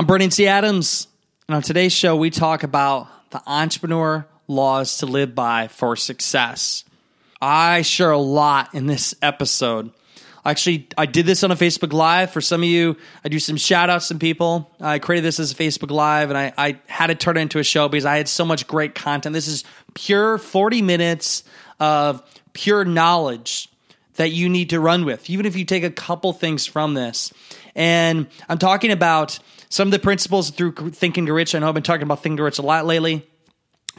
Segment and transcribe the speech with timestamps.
[0.00, 0.46] I'm Brandon T.
[0.46, 1.08] Adams,
[1.46, 6.84] and on today's show, we talk about the entrepreneur laws to live by for success.
[7.42, 9.90] I share a lot in this episode.
[10.42, 12.30] Actually, I did this on a Facebook Live.
[12.30, 14.70] For some of you, I do some shout outs to people.
[14.80, 17.58] I created this as a Facebook Live and I, I had to turn it into
[17.58, 19.34] a show because I had so much great content.
[19.34, 21.44] This is pure 40 minutes
[21.78, 22.22] of
[22.54, 23.68] pure knowledge
[24.14, 27.34] that you need to run with, even if you take a couple things from this.
[27.74, 29.38] And I'm talking about
[29.70, 31.54] some of the principles through Thinking Get Rich.
[31.54, 33.26] I know I've been talking about Thinking Get Rich a lot lately.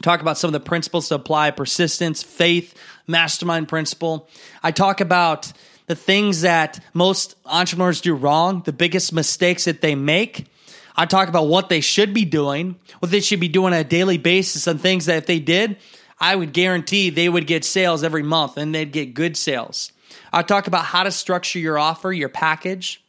[0.02, 2.74] Talk about some of the principles to apply persistence, faith,
[3.06, 4.28] mastermind principle.
[4.62, 5.52] I talk about
[5.86, 10.46] the things that most entrepreneurs do wrong, the biggest mistakes that they make.
[10.94, 13.84] I talk about what they should be doing, what they should be doing on a
[13.84, 15.78] daily basis, and things that if they did,
[16.20, 19.90] I would guarantee they would get sales every month and they'd get good sales.
[20.32, 23.02] I talk about how to structure your offer, your package.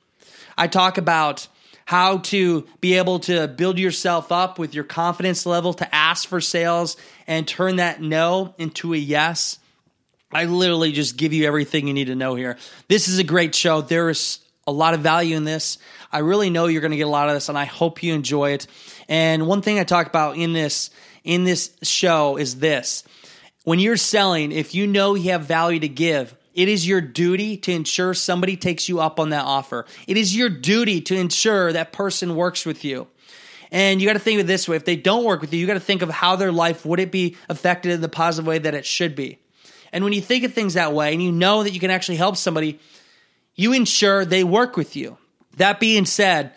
[0.57, 1.47] I talk about
[1.85, 6.41] how to be able to build yourself up with your confidence level to ask for
[6.41, 9.59] sales and turn that no into a yes.
[10.31, 12.57] I literally just give you everything you need to know here.
[12.87, 13.81] This is a great show.
[13.81, 15.77] There is a lot of value in this.
[16.11, 18.13] I really know you're going to get a lot of this and I hope you
[18.13, 18.67] enjoy it.
[19.09, 20.89] And one thing I talk about in this
[21.23, 23.03] in this show is this.
[23.63, 27.57] When you're selling, if you know you have value to give, it is your duty
[27.57, 29.85] to ensure somebody takes you up on that offer.
[30.07, 33.07] It is your duty to ensure that person works with you.
[33.71, 35.59] And you got to think of it this way if they don't work with you,
[35.59, 38.45] you got to think of how their life would it be affected in the positive
[38.45, 39.39] way that it should be.
[39.91, 42.17] And when you think of things that way and you know that you can actually
[42.17, 42.79] help somebody,
[43.55, 45.17] you ensure they work with you.
[45.57, 46.53] That being said,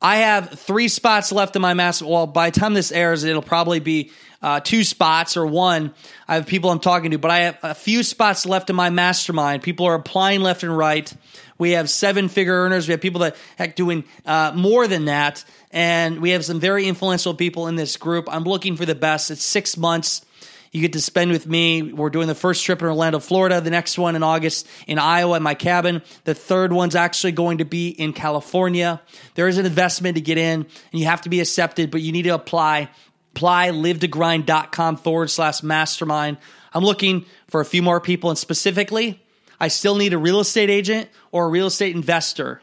[0.00, 2.06] I have three spots left in my master.
[2.06, 4.10] Well, by the time this airs, it'll probably be
[4.44, 5.94] uh, two spots or one.
[6.28, 8.90] I have people I'm talking to, but I have a few spots left in my
[8.90, 9.62] mastermind.
[9.62, 11.10] People are applying left and right.
[11.56, 12.86] We have seven figure earners.
[12.86, 16.86] We have people that heck doing uh, more than that, and we have some very
[16.86, 18.28] influential people in this group.
[18.30, 19.30] I'm looking for the best.
[19.30, 20.26] It's six months
[20.72, 21.82] you get to spend with me.
[21.82, 25.36] We're doing the first trip in Orlando, Florida, the next one in August in Iowa
[25.36, 26.02] at my cabin.
[26.24, 29.00] The third one's actually going to be in California.
[29.36, 32.12] There is an investment to get in, and you have to be accepted, but you
[32.12, 32.90] need to apply.
[33.34, 36.36] Apply live2grind.com forward slash mastermind.
[36.72, 39.20] I'm looking for a few more people, and specifically,
[39.58, 42.62] I still need a real estate agent or a real estate investor.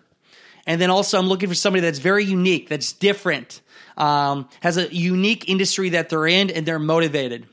[0.66, 3.59] And then also, I'm looking for somebody that's very unique, that's different,
[3.98, 7.48] um, has a unique industry that they're in, and they're motivated.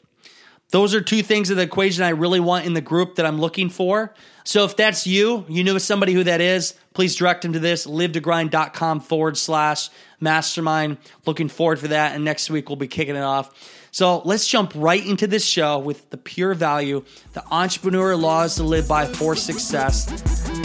[0.70, 3.40] Those are two things of the equation I really want in the group that I'm
[3.40, 4.12] looking for.
[4.44, 7.86] So if that's you, you know somebody who that is, please direct them to this,
[7.86, 9.88] live2grind.com forward slash
[10.20, 10.98] mastermind.
[11.24, 12.14] Looking forward for that.
[12.14, 13.50] And next week we'll be kicking it off.
[13.90, 18.62] So let's jump right into this show with the pure value, the entrepreneur laws to
[18.62, 20.06] live by for success.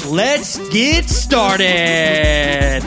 [0.06, 2.84] Let's get started.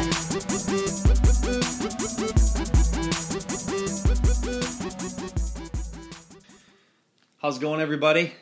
[7.46, 8.32] How's it going, everybody?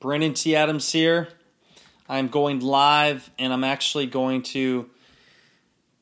[0.00, 0.56] Brandon T.
[0.56, 1.28] Adams here.
[2.08, 4.90] I'm going live, and I'm actually going to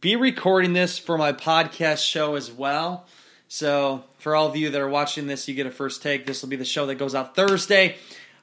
[0.01, 3.05] be recording this for my podcast show as well.
[3.49, 6.25] So, for all of you that are watching this, you get a first take.
[6.25, 7.97] This will be the show that goes out Thursday.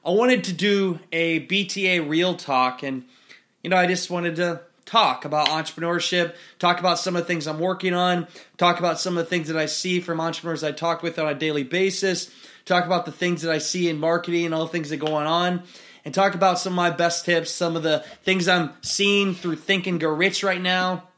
[0.04, 3.02] I wanted to do a BTA real talk, and
[3.64, 7.48] you know, I just wanted to talk about entrepreneurship, talk about some of the things
[7.48, 10.70] I'm working on, talk about some of the things that I see from entrepreneurs I
[10.70, 12.30] talk with on a daily basis
[12.64, 15.26] talk about the things that I see in marketing and all the things that going
[15.26, 15.62] on,
[16.04, 19.56] and talk about some of my best tips, some of the things I'm seeing through
[19.56, 21.08] Think and Get Rich right now.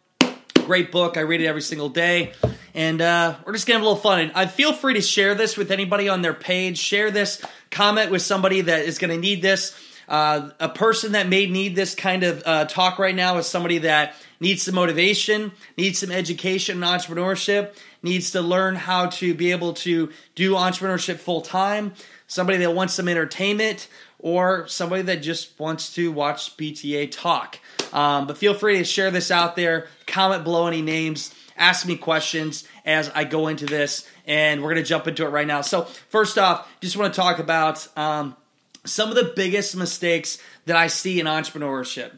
[0.55, 1.17] Great book.
[1.17, 2.33] I read it every single day.
[2.75, 4.21] And uh, we're just to have a little fun.
[4.21, 6.79] And I feel free to share this with anybody on their page.
[6.79, 9.77] Share this, comment with somebody that is going to need this.
[10.09, 13.79] Uh, a person that may need this kind of uh, talk right now is somebody
[13.79, 19.52] that needs some motivation, needs some education and entrepreneurship, needs to learn how to be
[19.52, 21.93] able to do entrepreneurship full time,
[22.26, 23.88] somebody that wants some entertainment,
[24.19, 27.58] or somebody that just wants to watch BTA talk.
[27.93, 31.96] Um, but feel free to share this out there, comment below any names, ask me
[31.96, 35.60] questions as I go into this, and we're going to jump into it right now.
[35.60, 38.37] So, first off, just want to talk about um,
[38.84, 42.12] some of the biggest mistakes that I see in entrepreneurship.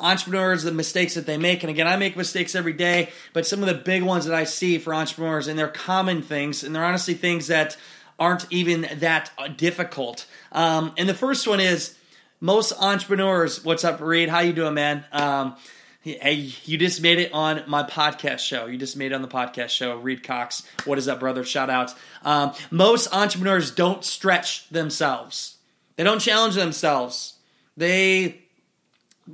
[0.00, 1.62] Entrepreneurs, the mistakes that they make.
[1.62, 4.44] And again, I make mistakes every day, but some of the big ones that I
[4.44, 7.76] see for entrepreneurs, and they're common things, and they're honestly things that
[8.18, 10.26] aren't even that difficult.
[10.52, 11.96] Um, and the first one is
[12.40, 13.64] most entrepreneurs.
[13.64, 14.28] What's up, Reed?
[14.28, 15.04] How you doing, man?
[15.12, 15.56] Um,
[16.02, 18.66] hey, you just made it on my podcast show.
[18.66, 19.96] You just made it on the podcast show.
[19.96, 20.62] Reed Cox.
[20.84, 21.44] What is up, brother?
[21.44, 21.94] Shout out.
[22.22, 25.56] Um, most entrepreneurs don't stretch themselves.
[25.96, 27.34] They don't challenge themselves.
[27.76, 28.43] They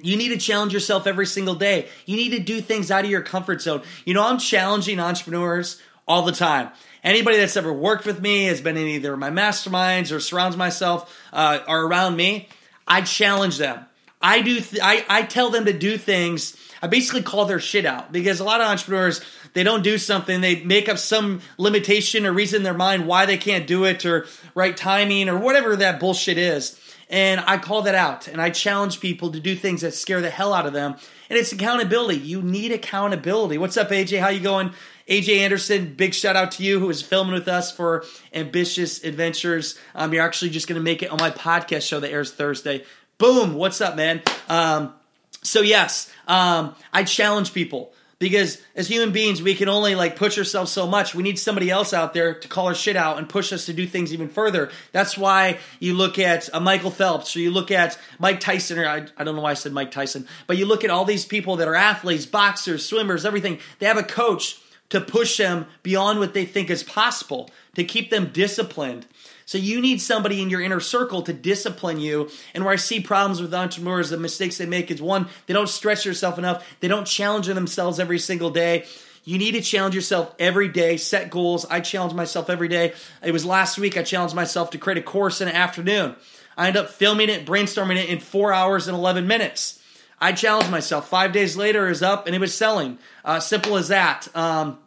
[0.03, 1.89] you need to challenge yourself every single day.
[2.07, 3.83] You need to do things out of your comfort zone.
[4.05, 6.71] You know, I'm challenging entrepreneurs all the time.
[7.03, 11.19] Anybody that's ever worked with me has been in either my masterminds or surrounds myself
[11.33, 12.49] uh, or around me.
[12.87, 13.87] I challenge them.
[14.21, 14.61] I do.
[14.61, 16.57] Th- I I tell them to do things.
[16.83, 19.23] I basically call their shit out because a lot of entrepreneurs
[19.55, 20.41] they don't do something.
[20.41, 24.05] They make up some limitation or reason in their mind why they can't do it
[24.05, 26.79] or right timing or whatever that bullshit is.
[27.11, 30.31] And I call that out and I challenge people to do things that scare the
[30.31, 30.95] hell out of them.
[31.29, 32.19] And it's accountability.
[32.21, 33.59] You need accountability.
[33.59, 34.21] What's up, AJ?
[34.21, 34.73] How you going?
[35.09, 39.77] AJ Anderson, big shout out to you who is filming with us for Ambitious Adventures.
[39.93, 42.85] Um, you're actually just going to make it on my podcast show that airs Thursday.
[43.19, 43.55] Boom!
[43.55, 44.23] What's up, man?
[44.49, 44.95] Um,
[45.43, 50.39] so yes, um, I challenge people because as human beings we can only like push
[50.39, 51.13] ourselves so much.
[51.13, 53.73] We need somebody else out there to call our shit out and push us to
[53.73, 54.71] do things even further.
[54.93, 58.87] That's why you look at uh, michael phelps or you look at mike tyson or
[58.87, 61.25] I, I don't know why i said mike tyson but you look at all these
[61.25, 63.59] people that are athletes boxers swimmers everything.
[63.81, 68.11] They have a coach to push them beyond what they think is possible to keep
[68.11, 69.07] them disciplined
[69.51, 72.31] so you need somebody in your inner circle to discipline you.
[72.55, 75.69] And where I see problems with entrepreneurs, the mistakes they make is one, they don't
[75.69, 76.65] stretch themselves enough.
[76.79, 78.85] They don't challenge themselves every single day.
[79.25, 81.67] You need to challenge yourself every day, set goals.
[81.67, 82.93] I challenge myself every day.
[83.25, 86.15] It was last week I challenged myself to create a course in an afternoon.
[86.57, 89.83] I ended up filming it, brainstorming it in four hours and 11 minutes.
[90.21, 91.09] I challenged myself.
[91.09, 93.01] Five days later, it was up and it was selling.
[93.25, 94.29] Uh, simple as that.
[94.37, 94.79] Um,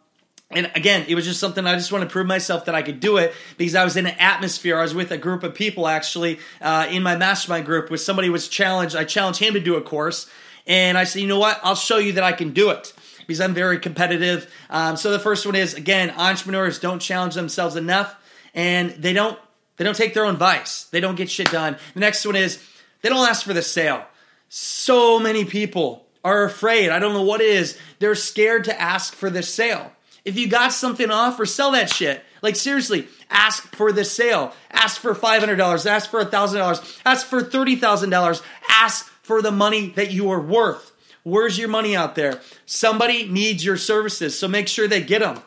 [0.50, 3.00] and again, it was just something I just want to prove myself that I could
[3.00, 4.78] do it because I was in an atmosphere.
[4.78, 8.28] I was with a group of people actually uh, in my mastermind group where somebody
[8.28, 8.94] was challenged.
[8.94, 10.30] I challenged him to do a course,
[10.66, 11.58] and I said, you know what?
[11.62, 12.92] I'll show you that I can do it
[13.26, 14.52] because I'm very competitive.
[14.70, 18.14] Um, so the first one is again, entrepreneurs don't challenge themselves enough,
[18.54, 19.38] and they don't
[19.76, 20.84] they don't take their own advice.
[20.84, 21.76] They don't get shit done.
[21.94, 22.62] The next one is
[23.02, 24.04] they don't ask for the sale.
[24.48, 26.90] So many people are afraid.
[26.90, 27.76] I don't know what it is.
[27.98, 29.90] They're scared to ask for the sale.
[30.24, 32.24] If you got something off or sell that shit.
[32.42, 34.52] Like seriously, ask for the sale.
[34.70, 38.42] Ask for $500, ask for $1,000, ask for $30,000.
[38.68, 40.92] Ask for the money that you are worth.
[41.22, 42.40] Where's your money out there?
[42.66, 45.42] Somebody needs your services, so make sure they get them.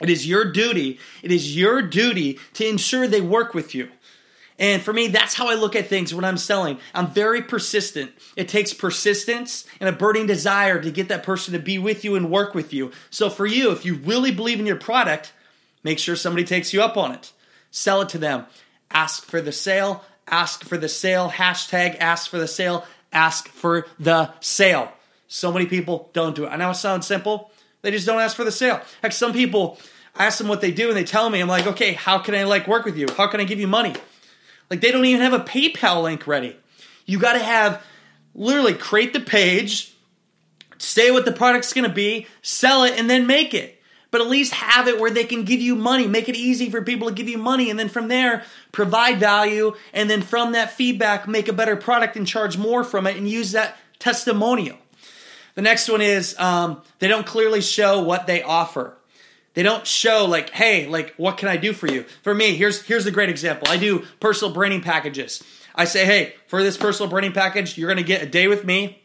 [0.00, 3.88] It is your duty, it is your duty to ensure they work with you.
[4.58, 6.78] And for me, that's how I look at things when I'm selling.
[6.94, 8.12] I'm very persistent.
[8.36, 12.14] It takes persistence and a burning desire to get that person to be with you
[12.14, 12.92] and work with you.
[13.10, 15.32] So for you, if you really believe in your product,
[15.82, 17.32] make sure somebody takes you up on it.
[17.72, 18.46] Sell it to them.
[18.92, 20.04] Ask for the sale.
[20.28, 21.30] Ask for the sale.
[21.30, 22.86] Hashtag ask for the sale.
[23.12, 24.92] Ask for the sale.
[25.26, 26.48] So many people don't do it.
[26.48, 27.50] I know it sounds simple.
[27.82, 28.80] They just don't ask for the sale.
[29.02, 29.78] Heck, some people
[30.16, 32.34] I ask them what they do and they tell me, I'm like, okay, how can
[32.36, 33.08] I like work with you?
[33.16, 33.94] How can I give you money?
[34.70, 36.56] Like they don't even have a PayPal link ready.
[37.06, 37.82] You got to have
[38.34, 39.94] literally create the page,
[40.78, 43.80] say what the product's going to be, sell it, and then make it.
[44.10, 46.06] But at least have it where they can give you money.
[46.06, 47.68] Make it easy for people to give you money.
[47.68, 49.74] And then from there, provide value.
[49.92, 53.28] And then from that feedback, make a better product and charge more from it and
[53.28, 54.78] use that testimonial.
[55.56, 58.96] The next one is um, they don't clearly show what they offer.
[59.54, 62.04] They don't show like, hey, like what can I do for you?
[62.22, 63.68] For me, here's here's a great example.
[63.70, 65.42] I do personal branding packages.
[65.74, 69.00] I say, hey, for this personal branding package, you're gonna get a day with me.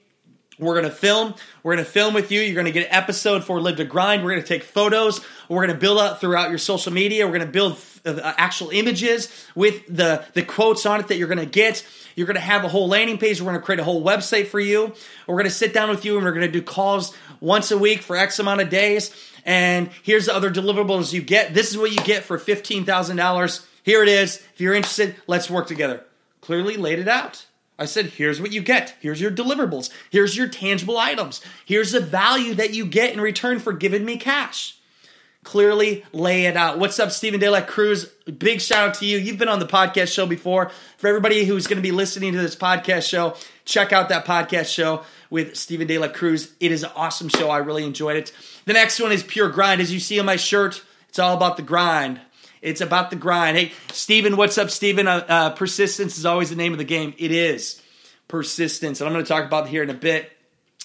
[0.59, 1.35] We're gonna film.
[1.63, 2.41] We're gonna film with you.
[2.41, 4.23] You're gonna get an episode for Live to Grind.
[4.23, 5.21] We're gonna take photos.
[5.47, 7.25] We're gonna build out throughout your social media.
[7.25, 11.45] We're gonna build uh, actual images with the the quotes on it that you're gonna
[11.45, 11.85] get.
[12.15, 13.39] You're gonna have a whole landing page.
[13.39, 14.93] We're gonna create a whole website for you.
[15.27, 18.15] We're gonna sit down with you and we're gonna do calls once a week for
[18.15, 19.13] X amount of days
[19.45, 21.53] and here's the other deliverables you get.
[21.53, 23.65] This is what you get for $15,000.
[23.83, 24.37] Here it is.
[24.53, 26.03] If you're interested, let's work together.
[26.41, 27.45] Clearly laid it out.
[27.77, 28.95] I said, here's what you get.
[28.99, 29.89] Here's your deliverables.
[30.09, 31.41] Here's your tangible items.
[31.65, 34.77] Here's the value that you get in return for giving me cash.
[35.43, 36.77] Clearly lay it out.
[36.77, 38.05] What's up, Stephen De La Cruz?
[38.37, 39.17] Big shout out to you.
[39.17, 40.69] You've been on the podcast show before.
[40.97, 44.71] For everybody who's going to be listening to this podcast show, check out that podcast
[44.71, 46.53] show with Stephen De La Cruz.
[46.59, 47.49] It is an awesome show.
[47.49, 48.31] I really enjoyed it.
[48.65, 49.81] The next one is Pure Grind.
[49.81, 52.19] As you see on my shirt, it's all about the grind.
[52.61, 53.57] It's about the grind.
[53.57, 55.07] Hey, Stephen, what's up, Stephen?
[55.07, 57.13] Uh, uh, persistence is always the name of the game.
[57.17, 57.81] It is
[58.27, 58.99] persistence.
[58.99, 60.31] And I'm going to talk about here in a bit.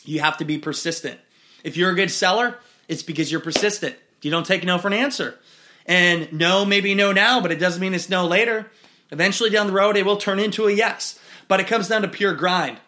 [0.05, 1.19] You have to be persistent.
[1.65, 2.59] If you're a good seller,
[2.89, 3.97] it's because you're persistent.
[4.23, 5.39] You don't take no for an answer.
[5.87, 8.71] And no, maybe no now, but it doesn't mean it's no later.
[9.11, 11.19] Eventually down the road, it will turn into a yes.
[11.47, 12.79] But it comes down to pure grind.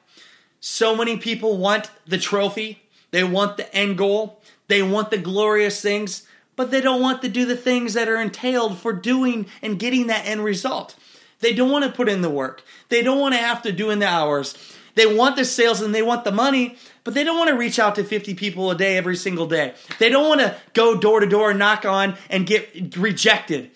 [0.61, 5.81] So many people want the trophy, they want the end goal, they want the glorious
[5.81, 9.79] things, but they don't want to do the things that are entailed for doing and
[9.79, 10.97] getting that end result.
[11.41, 12.63] They don't want to put in the work.
[12.89, 14.57] They don't want to have to do in the hours.
[14.95, 17.79] They want the sales and they want the money, but they don't want to reach
[17.79, 19.75] out to 50 people a day every single day.
[19.99, 23.71] They don't want to go door to door, knock on, and get rejected.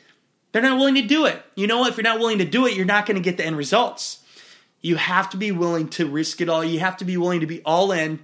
[0.53, 1.41] They're not willing to do it.
[1.55, 1.85] You know?
[1.85, 4.20] If you're not willing to do it, you're not going to get the end results.
[4.81, 6.65] You have to be willing to risk it all.
[6.65, 8.21] You have to be willing to be all in,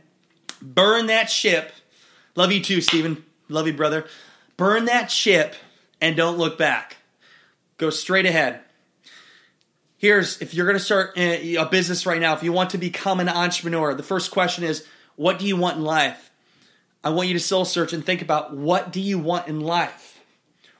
[0.63, 1.73] burn that ship.
[2.35, 3.25] Love you too, Stephen.
[3.49, 4.07] Love you, brother.
[4.57, 5.55] Burn that ship
[6.01, 6.97] and don't look back.
[7.77, 8.61] Go straight ahead
[9.99, 12.79] here's if you're going to start eh, a business right now, if you want to
[12.79, 14.87] become an entrepreneur, the first question is,
[15.17, 16.31] what do you want in life?
[17.03, 20.21] I want you to soul search and think about what do you want in life?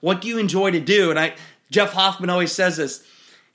[0.01, 1.11] What do you enjoy to do?
[1.11, 1.35] And I
[1.71, 3.05] Jeff Hoffman always says this.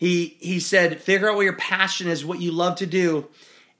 [0.01, 3.27] He he said, figure out what your passion is, what you love to do,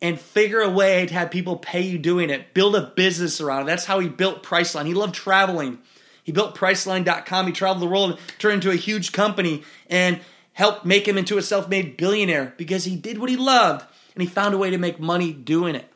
[0.04, 2.54] and figure a way to have people pay you doing it.
[2.54, 3.66] Build a business around it.
[3.66, 4.86] That's how he built Priceline.
[4.86, 5.80] He loved traveling.
[6.24, 7.48] He built Priceline.com.
[7.48, 10.20] He traveled the world, and turned into a huge company, and
[10.54, 14.22] helped make him into a self made billionaire because he did what he loved and
[14.22, 15.92] he found a way to make money doing it.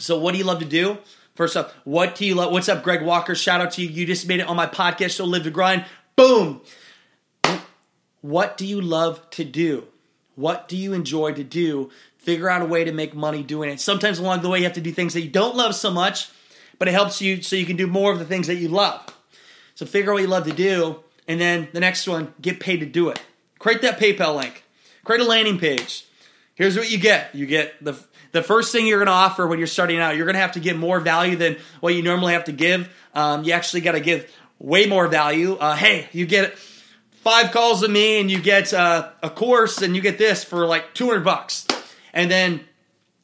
[0.00, 0.98] So, what do you love to do?
[1.36, 2.50] First up, what do you love?
[2.50, 3.36] What's up, Greg Walker?
[3.36, 3.88] Shout out to you.
[3.88, 5.84] You just made it on my podcast, So Live to Grind.
[6.16, 6.60] Boom.
[8.24, 9.86] What do you love to do?
[10.34, 11.90] What do you enjoy to do?
[12.16, 13.80] Figure out a way to make money doing it.
[13.80, 16.30] Sometimes along the way, you have to do things that you don't love so much,
[16.78, 19.04] but it helps you so you can do more of the things that you love.
[19.74, 22.80] So, figure out what you love to do, and then the next one, get paid
[22.80, 23.20] to do it.
[23.58, 24.64] Create that PayPal link.
[25.04, 26.06] Create a landing page.
[26.54, 27.34] Here's what you get.
[27.34, 28.02] You get the
[28.32, 30.16] the first thing you're going to offer when you're starting out.
[30.16, 32.88] You're going to have to give more value than what you normally have to give.
[33.12, 35.56] Um, you actually got to give way more value.
[35.56, 36.56] Uh, hey, you get
[37.24, 40.66] five calls to me, and you get uh, a course, and you get this for
[40.66, 41.66] like 200 bucks.
[42.12, 42.60] And then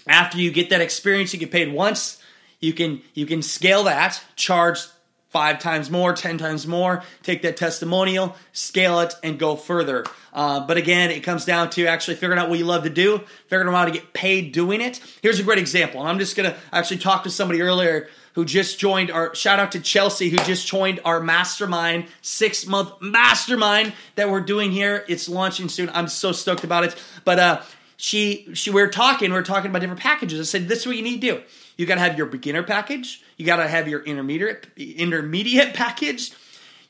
[0.06, 2.20] after you get that experience, you get paid once.
[2.58, 4.80] You can you can scale that, charge
[5.28, 10.04] five times more, ten times more, take that testimonial, scale it, and go further.
[10.32, 13.22] Uh, but again, it comes down to actually figuring out what you love to do,
[13.46, 15.00] figuring out how to get paid doing it.
[15.22, 19.10] Here's a great example, I'm just gonna actually talk to somebody earlier who just joined
[19.10, 24.40] our shout out to Chelsea who just joined our mastermind six month mastermind that we're
[24.40, 25.04] doing here.
[25.08, 25.90] It's launching soon.
[25.90, 27.02] I'm so stoked about it.
[27.24, 27.62] But uh,
[27.96, 30.40] she she we are talking, we are talking about different packages.
[30.40, 31.42] I said, this is what you need to do.
[31.76, 33.22] You got to have your beginner package.
[33.36, 36.32] You got to have your intermediate intermediate package.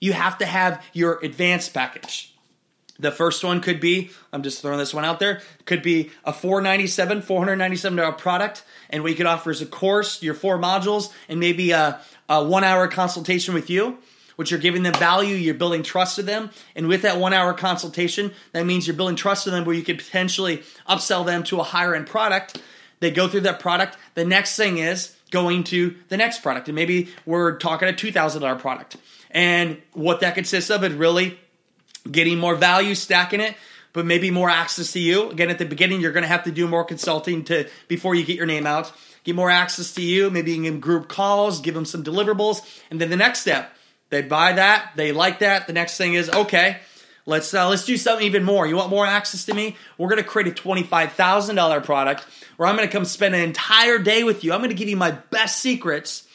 [0.01, 2.35] You have to have your advanced package.
[3.01, 6.33] The first one could be, I'm just throwing this one out there, could be a
[6.33, 8.65] 497 $497 product.
[8.91, 12.65] And you could offer is a course, your four modules, and maybe a, a one
[12.65, 13.99] hour consultation with you,
[14.37, 16.51] which you're giving them value, you're building trust to them.
[16.77, 19.83] And with that one hour consultation, that means you're building trust to them where you
[19.83, 22.61] could potentially upsell them to a higher end product
[23.01, 23.97] they go through that product.
[24.15, 26.69] The next thing is going to the next product.
[26.69, 28.97] And maybe we're talking a $2,000 product.
[29.31, 31.39] And what that consists of is really
[32.11, 33.57] getting more value, stacking it,
[33.93, 35.31] but maybe more access to you.
[35.31, 38.25] Again, at the beginning, you're going to have to do more consulting to before you
[38.25, 38.93] get your name out.
[39.25, 42.63] Get more access to you, maybe in group calls, give them some deliverables.
[42.91, 43.71] And then the next step,
[44.09, 45.67] they buy that, they like that.
[45.67, 46.79] The next thing is, okay,
[47.27, 48.67] Let's uh, let's do something even more.
[48.67, 49.77] You want more access to me?
[49.99, 52.27] We're going to create a twenty five thousand dollar product
[52.57, 54.53] where I'm going to come spend an entire day with you.
[54.53, 56.27] I'm going to give you my best secrets.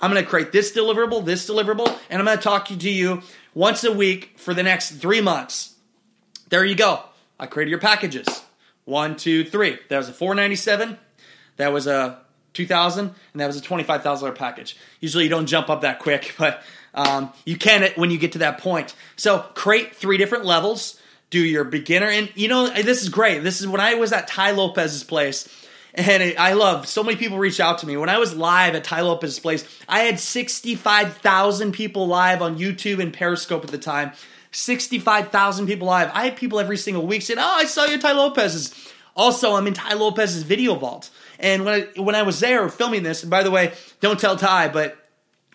[0.00, 3.22] I'm going to create this deliverable, this deliverable, and I'm going to talk to you
[3.54, 5.74] once a week for the next three months.
[6.48, 7.02] There you go.
[7.38, 8.42] I created your packages.
[8.84, 9.78] One, two, three.
[9.88, 10.98] That was a four ninety seven.
[11.56, 12.18] That was a
[12.52, 14.76] two thousand, and that was a twenty five thousand dollar package.
[15.00, 16.62] Usually you don't jump up that quick, but
[16.94, 18.94] um, you can when you get to that point.
[19.16, 20.98] So create three different levels.
[21.30, 23.42] Do your beginner, and you know this is great.
[23.42, 25.48] This is when I was at Tai Lopez's place.
[25.94, 27.96] And I love so many people reached out to me.
[27.96, 32.98] When I was live at Tai Lopez's place, I had 65,000 people live on YouTube
[32.98, 34.12] and Periscope at the time.
[34.52, 36.10] 65,000 people live.
[36.14, 38.92] I had people every single week saying, Oh, I saw you Tai Lopez's.
[39.14, 41.10] Also, I'm in Tai Lopez's video vault.
[41.38, 44.36] And when I, when I was there filming this, and by the way, don't tell
[44.36, 44.96] Tai, but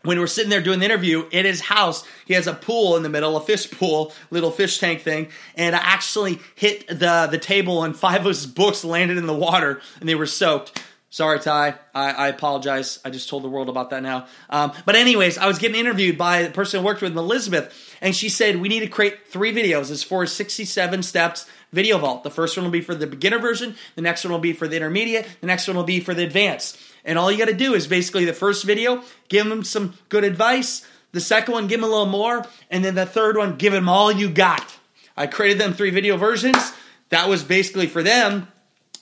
[0.08, 3.04] when we're sitting there doing the interview in his house, he has a pool in
[3.04, 7.38] the middle, a fish pool, little fish tank thing, and I actually hit the the
[7.38, 10.84] table and five of his books landed in the water and they were soaked.
[11.10, 11.76] Sorry, Tai.
[11.96, 13.00] I, I apologize.
[13.06, 14.28] I just told the world about that now.
[14.50, 18.14] Um, but anyways, I was getting interviewed by the person I worked with, Elizabeth, and
[18.14, 19.90] she said we need to create three videos.
[19.90, 22.24] It's for 67 steps video vault.
[22.24, 23.76] The first one will be for the beginner version.
[23.96, 25.28] The next one will be for the intermediate.
[25.42, 26.78] The next one will be for the advanced.
[27.08, 30.24] And all you got to do is basically the first video, give them some good
[30.24, 30.86] advice.
[31.14, 32.46] The second one, give them a little more.
[32.70, 34.78] And then the third one, give them all you got.
[35.16, 36.74] I created them three video versions.
[37.10, 38.50] That was basically for them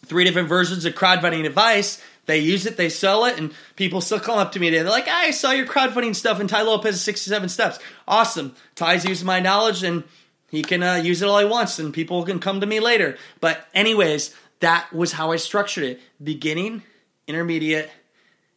[0.06, 2.02] three different versions of crowdfunding advice.
[2.28, 4.70] They use it, they sell it, and people still come up to me.
[4.70, 4.84] Today.
[4.84, 7.80] They're like, I saw your crowdfunding stuff in Tai Lopez's 67 steps.
[8.08, 8.56] Awesome.
[8.76, 10.04] Tai's using my knowledge and
[10.50, 13.18] he can uh, use it all he wants, and people can come to me later.
[13.42, 16.84] But, anyways, that was how I structured it beginning,
[17.28, 17.90] intermediate,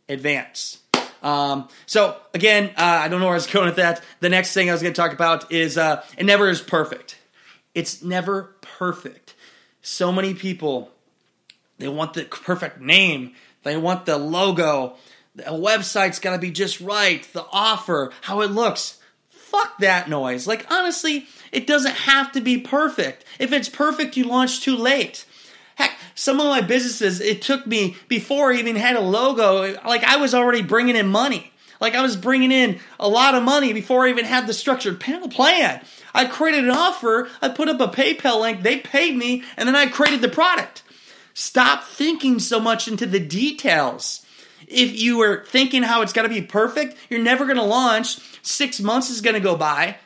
[0.09, 0.79] advance.
[1.23, 4.03] Um, so, again, uh, I don't know where I was going with that.
[4.21, 7.19] The next thing I was going to talk about is uh, it never is perfect.
[7.75, 9.35] It's never perfect.
[9.83, 10.91] So many people,
[11.79, 14.97] they want the perfect name, they want the logo,
[15.35, 18.99] the website's got to be just right, the offer, how it looks.
[19.31, 20.47] Fuck that noise.
[20.47, 23.25] Like, honestly, it doesn't have to be perfect.
[23.39, 25.25] If it's perfect, you launch too late.
[26.19, 30.17] Some of my businesses, it took me before I even had a logo, like I
[30.17, 31.53] was already bringing in money.
[31.81, 34.99] Like I was bringing in a lot of money before I even had the structured
[34.99, 35.81] panel plan.
[36.13, 39.77] I created an offer, I put up a PayPal link, they paid me, and then
[39.77, 40.83] I created the product.
[41.35, 44.27] Stop thinking so much into the details.
[44.67, 48.19] If you are thinking how it's got to be perfect, you're never going to launch.
[48.43, 49.99] Six months is going to go by,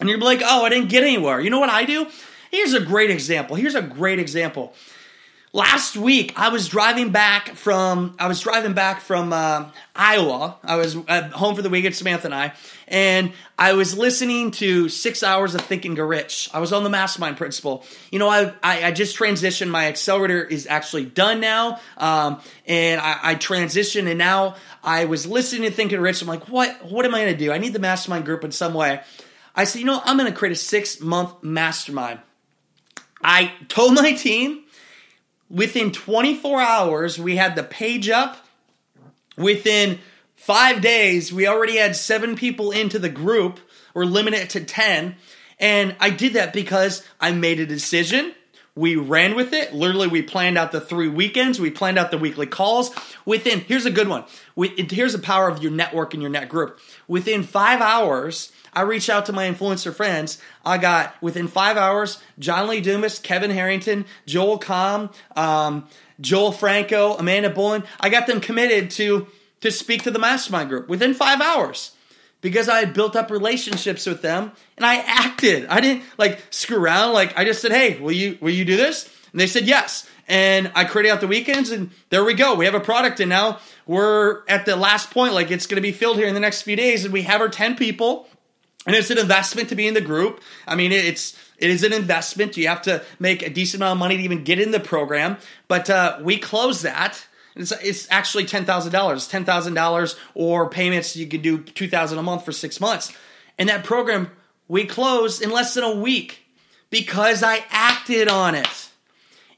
[0.00, 1.38] and you're like, oh, I didn't get anywhere.
[1.38, 2.06] You know what I do?
[2.50, 3.56] Here's a great example.
[3.56, 4.74] Here's a great example.
[5.52, 10.56] Last week, I was driving back from I was driving back from uh, Iowa.
[10.62, 12.52] I was home for the weekend, Samantha and I,
[12.86, 16.50] and I was listening to six hours of Think and Go Rich.
[16.54, 17.84] I was on the Mastermind Principle.
[18.12, 19.70] You know, I I, I just transitioned.
[19.70, 24.54] My accelerator is actually done now, um, and I, I transitioned, and now
[24.84, 26.22] I was listening to Think and Rich.
[26.22, 27.50] I'm like, what what am I going to do?
[27.50, 29.00] I need the Mastermind group in some way.
[29.56, 32.20] I said, you know, I'm going to create a six month mastermind.
[33.20, 34.62] I told my team
[35.50, 38.46] Within 24 hours, we had the page up.
[39.36, 39.98] Within
[40.36, 43.58] five days, we already had seven people into the group.
[43.92, 45.16] We're limited to 10.
[45.58, 48.32] And I did that because I made a decision.
[48.80, 49.74] We ran with it.
[49.74, 51.60] Literally, we planned out the three weekends.
[51.60, 52.90] We planned out the weekly calls.
[53.26, 54.24] Within, here's a good one.
[54.56, 56.80] Here's the power of your network and your net group.
[57.06, 60.40] Within five hours, I reached out to my influencer friends.
[60.64, 65.86] I got within five hours John Lee Dumas, Kevin Harrington, Joel Comm, um,
[66.18, 67.84] Joel Franco, Amanda Bullen.
[68.00, 69.26] I got them committed to
[69.60, 71.94] to speak to the mastermind group within five hours
[72.40, 75.66] because I had built up relationships with them and I acted.
[75.66, 77.12] I didn't like screw around.
[77.12, 80.08] Like I just said, "Hey, will you will you do this?" And they said yes.
[80.28, 82.54] And I created out the weekends, and there we go.
[82.54, 85.34] We have a product, and now we're at the last point.
[85.34, 87.40] Like it's going to be filled here in the next few days, and we have
[87.40, 88.28] our ten people
[88.86, 90.40] and it's an investment to be in the group.
[90.66, 92.56] I mean, it's it is an investment.
[92.56, 95.36] You have to make a decent amount of money to even get in the program.
[95.68, 97.26] But uh, we close that.
[97.60, 101.88] It's, it's actually ten thousand dollars, ten thousand dollars, or payments you can do two
[101.88, 103.12] thousand a month for six months.
[103.58, 104.30] And that program
[104.68, 106.46] we closed in less than a week
[106.90, 108.90] because I acted on it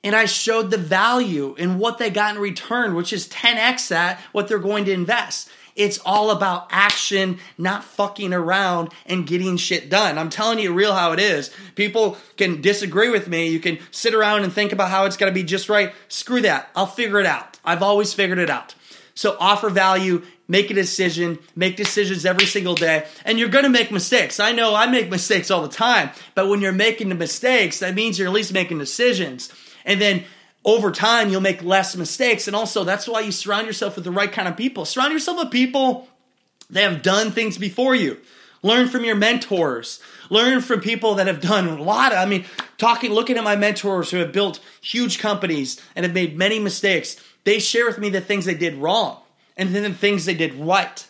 [0.05, 4.19] and I showed the value in what they got in return, which is 10x that
[4.33, 5.49] what they're going to invest.
[5.75, 10.19] It's all about action, not fucking around and getting shit done.
[10.19, 11.51] I'm telling you real how it is.
[11.77, 13.49] People can disagree with me.
[13.49, 15.95] You can sit around and think about how it's got to be just right.
[16.09, 16.69] Screw that.
[16.77, 17.52] I'll figure it out.
[17.65, 18.75] I've always figured it out.
[19.15, 23.71] So offer value, make a decision, make decisions every single day, and you're going to
[23.71, 24.41] make mistakes.
[24.41, 27.95] I know I make mistakes all the time, but when you're making the mistakes, that
[27.95, 29.53] means you're at least making decisions.
[29.85, 30.25] And then
[30.65, 34.11] over time you'll make less mistakes and also that's why you surround yourself with the
[34.11, 36.09] right kind of people surround yourself with people
[36.71, 38.17] that have done things before you
[38.63, 42.45] learn from your mentors learn from people that have done a lot of, i mean
[42.79, 47.17] talking looking at my mentors who have built huge companies and have made many mistakes
[47.45, 49.21] they share with me the things they did wrong
[49.57, 51.07] and then the things they did right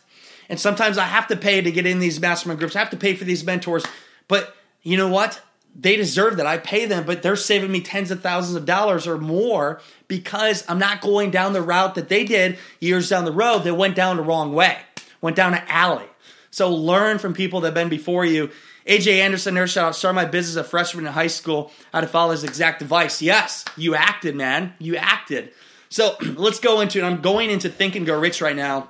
[0.48, 2.96] and sometimes i have to pay to get in these mastermind groups i have to
[2.96, 3.84] pay for these mentors
[4.28, 5.40] but you know what
[5.74, 6.46] they deserve that.
[6.46, 10.64] I pay them, but they're saving me tens of thousands of dollars or more because
[10.68, 13.96] I'm not going down the route that they did years down the road They went
[13.96, 14.78] down the wrong way,
[15.20, 16.06] went down an alley.
[16.50, 18.50] So learn from people that have been before you.
[18.86, 21.70] AJ Anderson, nurse shout out, started my business a freshman in high school.
[21.92, 23.22] I had to follow his exact advice.
[23.22, 24.74] Yes, you acted, man.
[24.78, 25.52] You acted.
[25.92, 27.04] So let's go into it.
[27.04, 28.88] I'm going into Think and Go Rich right now.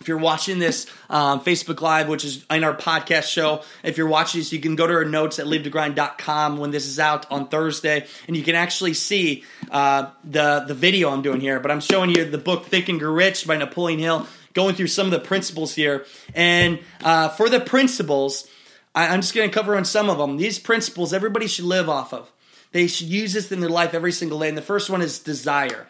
[0.00, 4.08] If you're watching this um, Facebook Live, which is in our podcast show, if you're
[4.08, 7.48] watching this, you can go to our notes at live2grind.com when this is out on
[7.48, 11.60] Thursday, and you can actually see uh, the the video I'm doing here.
[11.60, 14.86] But I'm showing you the book Think and Grow Rich by Napoleon Hill, going through
[14.86, 16.06] some of the principles here.
[16.34, 18.48] And uh, for the principles,
[18.94, 20.38] I, I'm just going to cover on some of them.
[20.38, 22.32] These principles everybody should live off of.
[22.72, 24.48] They should use this in their life every single day.
[24.48, 25.86] And the first one is desire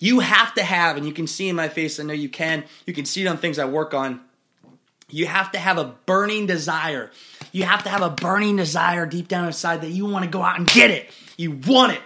[0.00, 2.64] You have to have, and you can see in my face, I know you can,
[2.86, 4.20] you can see it on things I work on.
[5.10, 7.10] You have to have a burning desire.
[7.52, 10.42] You have to have a burning desire deep down inside that you want to go
[10.42, 11.10] out and get it.
[11.36, 12.00] You want it.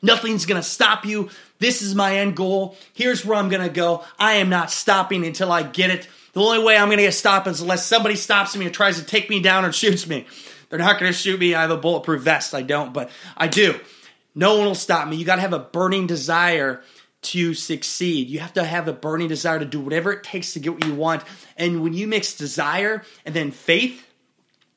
[0.00, 1.28] Nothing's going to stop you.
[1.58, 2.76] This is my end goal.
[2.94, 4.04] Here's where I'm going to go.
[4.18, 6.08] I am not stopping until I get it.
[6.32, 8.98] The only way I'm going to get stopped is unless somebody stops me and tries
[8.98, 10.26] to take me down or shoots me.
[10.68, 11.54] They're not going to shoot me.
[11.54, 12.54] I have a bulletproof vest.
[12.54, 13.78] I don't, but I do.
[14.34, 15.16] No one will stop me.
[15.16, 16.82] You got to have a burning desire
[17.24, 18.28] to succeed.
[18.28, 20.84] You have to have a burning desire to do whatever it takes to get what
[20.84, 21.22] you want.
[21.56, 24.06] And when you mix desire and then faith,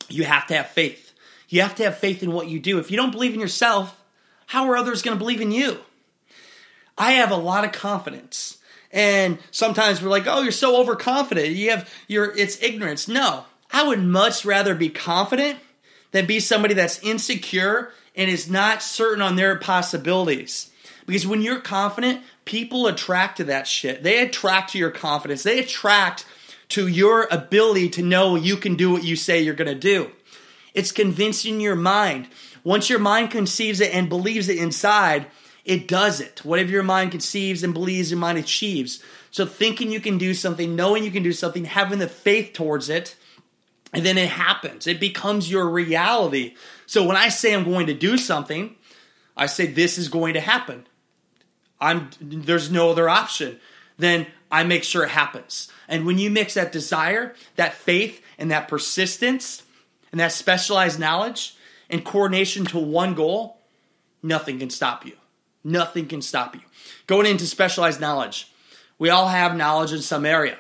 [0.10, 1.14] you have to have faith.
[1.50, 2.80] You have to have faith in what you do.
[2.80, 4.02] If you don't believe in yourself,
[4.48, 5.78] how are others going to believe in you?
[6.98, 8.58] I have a lot of confidence.
[8.92, 11.50] And sometimes we're like, "Oh, you're so overconfident.
[11.50, 13.46] You have your it's ignorance." No.
[13.72, 15.60] I would much rather be confident
[16.12, 20.72] than be somebody that's insecure and is not certain on their possibilities.
[21.08, 24.04] Because when you're confident, people attract to that shit.
[24.04, 25.42] They attract to your confidence.
[25.42, 26.26] They attract
[26.70, 30.12] to your ability to know you can do what you say you're going to do.
[30.74, 32.28] It's convincing your mind.
[32.64, 35.28] Once your mind conceives it and believes it inside,
[35.64, 36.44] it does it.
[36.44, 39.02] Whatever your mind conceives and believes, your mind achieves.
[39.32, 42.90] So thinking you can do something, knowing you can do something, having the faith towards
[42.90, 43.16] it,
[43.94, 44.88] and then it happens.
[44.88, 46.56] It becomes your reality.
[46.86, 48.76] So when I say I'm going to do something,
[49.38, 50.86] I say this is going to happen.
[51.80, 53.60] I'm there's no other option.
[53.98, 55.70] Then I make sure it happens.
[55.88, 59.64] And when you mix that desire, that faith, and that persistence,
[60.12, 61.56] and that specialized knowledge
[61.90, 63.58] and coordination to one goal,
[64.22, 65.14] nothing can stop you.
[65.64, 66.62] Nothing can stop you.
[67.08, 68.52] Going into specialized knowledge,
[69.00, 70.58] we all have knowledge in some area.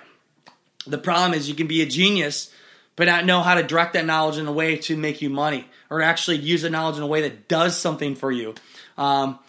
[0.86, 2.51] The problem is you can be a genius,
[2.95, 5.67] but not know how to direct that knowledge in a way to make you money
[5.89, 8.56] or actually use the knowledge in a way that does something for you.
[8.97, 9.39] Um,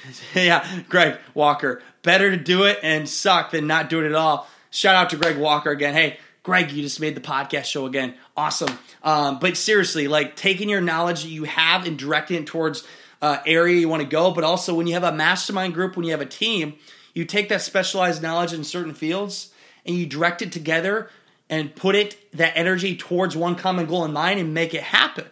[0.34, 1.82] yeah, Greg Walker.
[2.02, 4.48] Better to do it and suck than not do it at all.
[4.70, 5.94] Shout out to Greg Walker again.
[5.94, 8.14] Hey, Greg, you just made the podcast show again.
[8.36, 8.78] Awesome.
[9.02, 12.86] Um, but seriously, like taking your knowledge that you have and directing it towards
[13.20, 16.04] uh, area you want to go, but also when you have a mastermind group, when
[16.04, 16.74] you have a team,
[17.14, 19.52] you take that specialized knowledge in certain fields
[19.84, 21.10] and you direct it together
[21.50, 25.26] and put it that energy towards one common goal in mind and make it happen.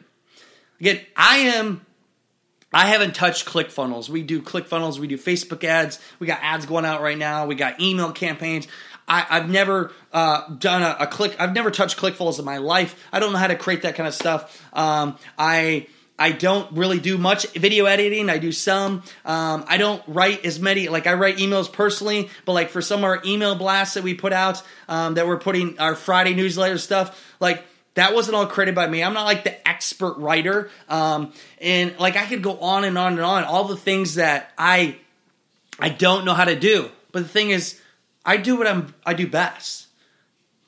[0.80, 1.86] Again, I am
[2.76, 4.10] I haven't touched ClickFunnels.
[4.10, 7.54] We do ClickFunnels, we do Facebook ads, we got ads going out right now, we
[7.54, 8.68] got email campaigns.
[9.08, 11.36] I, have never uh, done a, a, click.
[11.38, 13.02] I've never touched ClickFunnels in my life.
[13.10, 14.62] I don't know how to create that kind of stuff.
[14.74, 15.86] Um, I
[16.18, 18.28] I don't really do much video editing.
[18.28, 19.02] I do some.
[19.24, 20.88] Um, I don't write as many.
[20.88, 24.12] Like I write emails personally, but like for some of our email blasts that we
[24.12, 27.64] put out, um, that we're putting our Friday newsletter stuff, like
[27.96, 29.02] that wasn't all created by me.
[29.02, 30.70] I'm not like the expert writer.
[30.88, 34.52] Um, and like I could go on and on and on, all the things that
[34.56, 34.96] I
[35.78, 36.90] I don't know how to do.
[37.10, 37.80] But the thing is,
[38.24, 39.86] I do what I'm I do best.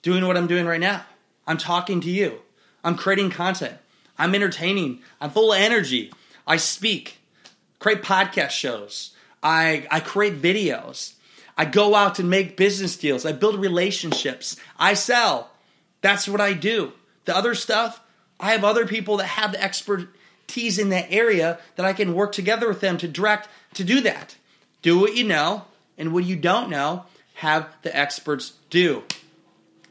[0.03, 1.05] Doing what I'm doing right now.
[1.47, 2.41] I'm talking to you.
[2.83, 3.77] I'm creating content.
[4.19, 5.01] I'm entertaining.
[5.21, 6.12] I'm full of energy.
[6.47, 7.19] I speak,
[7.79, 9.14] create podcast shows.
[9.43, 11.14] I I create videos.
[11.59, 13.27] I go out and make business deals.
[13.27, 14.57] I build relationships.
[14.79, 15.51] I sell.
[16.01, 16.93] That's what I do.
[17.29, 18.01] The other stuff,
[18.41, 22.33] I have other people that have the expertise in that area that I can work
[22.33, 24.37] together with them to direct to do that.
[24.81, 25.67] Do what you know,
[25.99, 29.03] and what you don't know, have the experts do.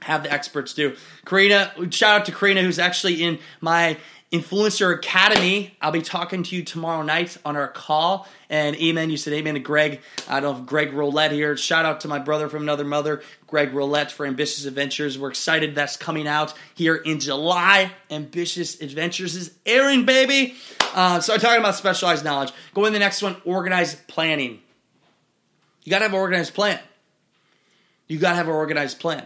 [0.01, 0.95] Have the experts do.
[1.25, 3.97] Karina, shout out to Karina, who's actually in my
[4.31, 5.73] Influencer Academy.
[5.79, 8.27] I'll be talking to you tomorrow night on our call.
[8.49, 9.09] And amen.
[9.09, 10.01] You said amen to Greg.
[10.27, 11.55] I don't know Greg Rollett here.
[11.55, 15.17] Shout out to my brother from another mother, Greg Rollett for Ambitious Adventures.
[15.17, 17.91] We're excited that's coming out here in July.
[18.11, 20.55] Ambitious Adventures is airing, baby.
[20.93, 22.51] Uh, so I'm talking about specialized knowledge.
[22.73, 24.59] Go in the next one, organized planning.
[25.83, 26.79] You got to have an organized plan.
[28.07, 29.25] You got to have an organized plan.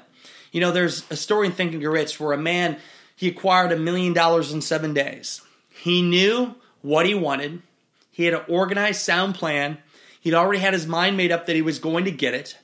[0.52, 2.78] You know, there's a story in Thinking Rich where a man
[3.22, 5.42] he acquired a million dollars in seven days.
[5.70, 7.62] He knew what he wanted.
[8.10, 9.78] He had an organized, sound plan.
[10.20, 12.58] He'd already had his mind made up that he was going to get it.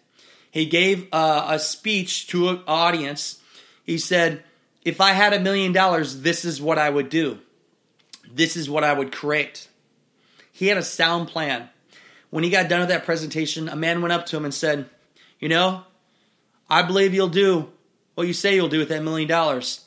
[0.49, 3.39] He gave uh, a speech to an audience.
[3.83, 4.43] He said,
[4.83, 7.37] If I had a million dollars, this is what I would do.
[8.27, 9.67] This is what I would create.
[10.51, 11.69] He had a sound plan.
[12.31, 14.89] When he got done with that presentation, a man went up to him and said,
[15.39, 15.83] You know,
[16.67, 17.69] I believe you'll do
[18.15, 19.83] what you say you'll do with that million dollars.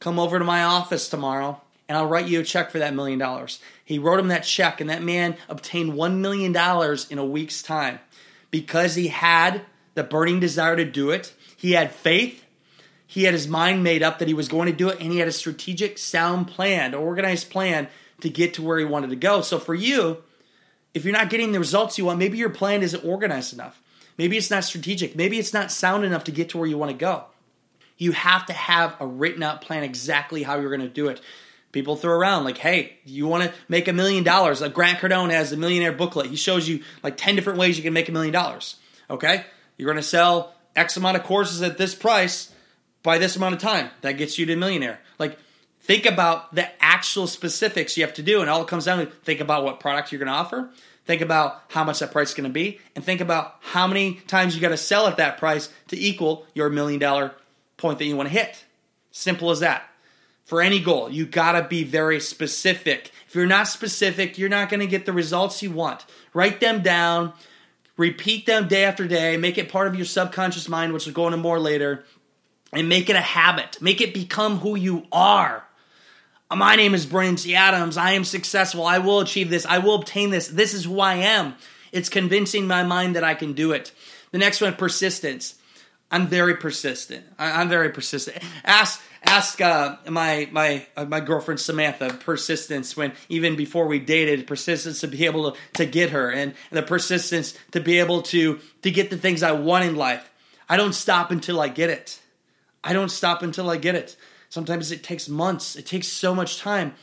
[0.00, 3.18] Come over to my office tomorrow and I'll write you a check for that million
[3.18, 3.60] dollars.
[3.84, 6.54] He wrote him that check, and that man obtained $1 million
[7.10, 8.00] in a week's time
[8.50, 9.62] because he had
[9.94, 11.32] the burning desire to do it.
[11.56, 12.44] He had faith.
[13.06, 15.18] He had his mind made up that he was going to do it, and he
[15.18, 17.88] had a strategic, sound plan, organized plan
[18.20, 19.40] to get to where he wanted to go.
[19.42, 20.22] So for you,
[20.92, 23.80] if you're not getting the results you want, maybe your plan isn't organized enough.
[24.18, 25.14] Maybe it's not strategic.
[25.14, 27.26] Maybe it's not sound enough to get to where you want to go.
[27.96, 31.20] You have to have a written out plan exactly how you're going to do it.
[31.72, 34.60] People throw around like, hey, you want to make a million dollars?
[34.60, 36.26] Like Grant Cardone has a millionaire booklet.
[36.26, 38.76] He shows you like 10 different ways you can make a million dollars.
[39.10, 39.44] Okay?
[39.76, 42.52] You're going to sell X amount of courses at this price
[43.02, 43.90] by this amount of time.
[44.00, 45.00] That gets you to millionaire.
[45.18, 45.38] Like,
[45.80, 48.40] think about the actual specifics you have to do.
[48.40, 50.70] And all it comes down to think about what product you're going to offer
[51.06, 54.14] Think about how much that price is going to be, and think about how many
[54.26, 57.32] times you got to sell at that price to equal your million dollar
[57.86, 58.64] point that you want to hit.
[59.12, 59.88] Simple as that.
[60.44, 63.12] For any goal, you got to be very specific.
[63.28, 66.04] If you're not specific, you're not going to get the results you want.
[66.34, 67.32] Write them down,
[67.96, 71.26] repeat them day after day, make it part of your subconscious mind, which we'll go
[71.26, 72.04] into more later,
[72.72, 73.80] and make it a habit.
[73.80, 75.64] Make it become who you are.
[76.54, 77.54] My name is Brandon.
[77.54, 77.96] Adams.
[77.96, 78.86] I am successful.
[78.86, 79.66] I will achieve this.
[79.66, 80.46] I will obtain this.
[80.46, 81.54] This is who I am.
[81.90, 83.92] It's convincing my mind that I can do it.
[84.30, 85.56] The next one, persistence.
[86.10, 87.24] I'm very persistent.
[87.38, 88.42] I, am very persistent.
[88.64, 94.46] Ask ask uh, my my uh, my girlfriend Samantha persistence when even before we dated
[94.46, 98.60] persistence to be able to, to get her and the persistence to be able to
[98.82, 100.30] to get the things I want in life.
[100.68, 102.20] I don't stop until I get it.
[102.84, 104.16] I don't stop until I get it.
[104.48, 106.94] Sometimes it takes months, it takes so much time,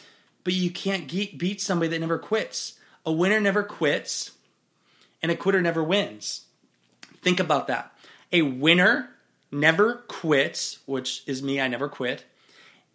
[0.46, 2.80] but you can't beat somebody that never quits.
[3.06, 4.32] A winner never quits,
[5.22, 6.46] and a quitter never wins.
[7.22, 7.93] Think about that.
[8.34, 9.10] A winner
[9.52, 12.26] never quits, which is me, I never quit,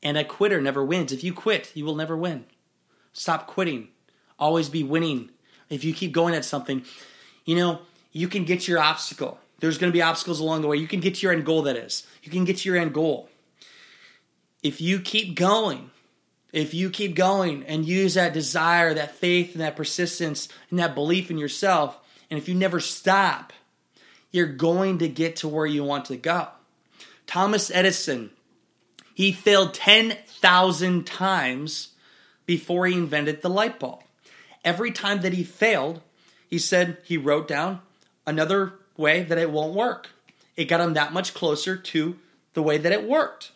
[0.02, 1.12] and a quitter never wins.
[1.12, 2.44] If you quit, you will never win.
[3.14, 3.88] Stop quitting.
[4.38, 5.30] Always be winning.
[5.70, 6.84] If you keep going at something,
[7.46, 7.80] you know,
[8.12, 9.38] you can get your obstacle.
[9.60, 10.76] There's going to be obstacles along the way.
[10.76, 12.06] You can get to your end goal, that is.
[12.22, 13.30] You can get to your end goal
[14.62, 15.90] if you keep going,
[16.52, 20.94] if you keep going and use that desire, that faith, and that persistence, and that
[20.94, 21.98] belief in yourself,
[22.30, 23.52] and if you never stop,
[24.30, 26.48] you're going to get to where you want to go.
[27.26, 28.30] Thomas Edison,
[29.14, 31.88] he failed 10,000 times
[32.46, 34.02] before he invented the light bulb.
[34.64, 36.00] Every time that he failed,
[36.48, 37.80] he said he wrote down
[38.26, 40.08] another way that it won't work.
[40.56, 42.18] It got him that much closer to
[42.54, 43.52] the way that it worked.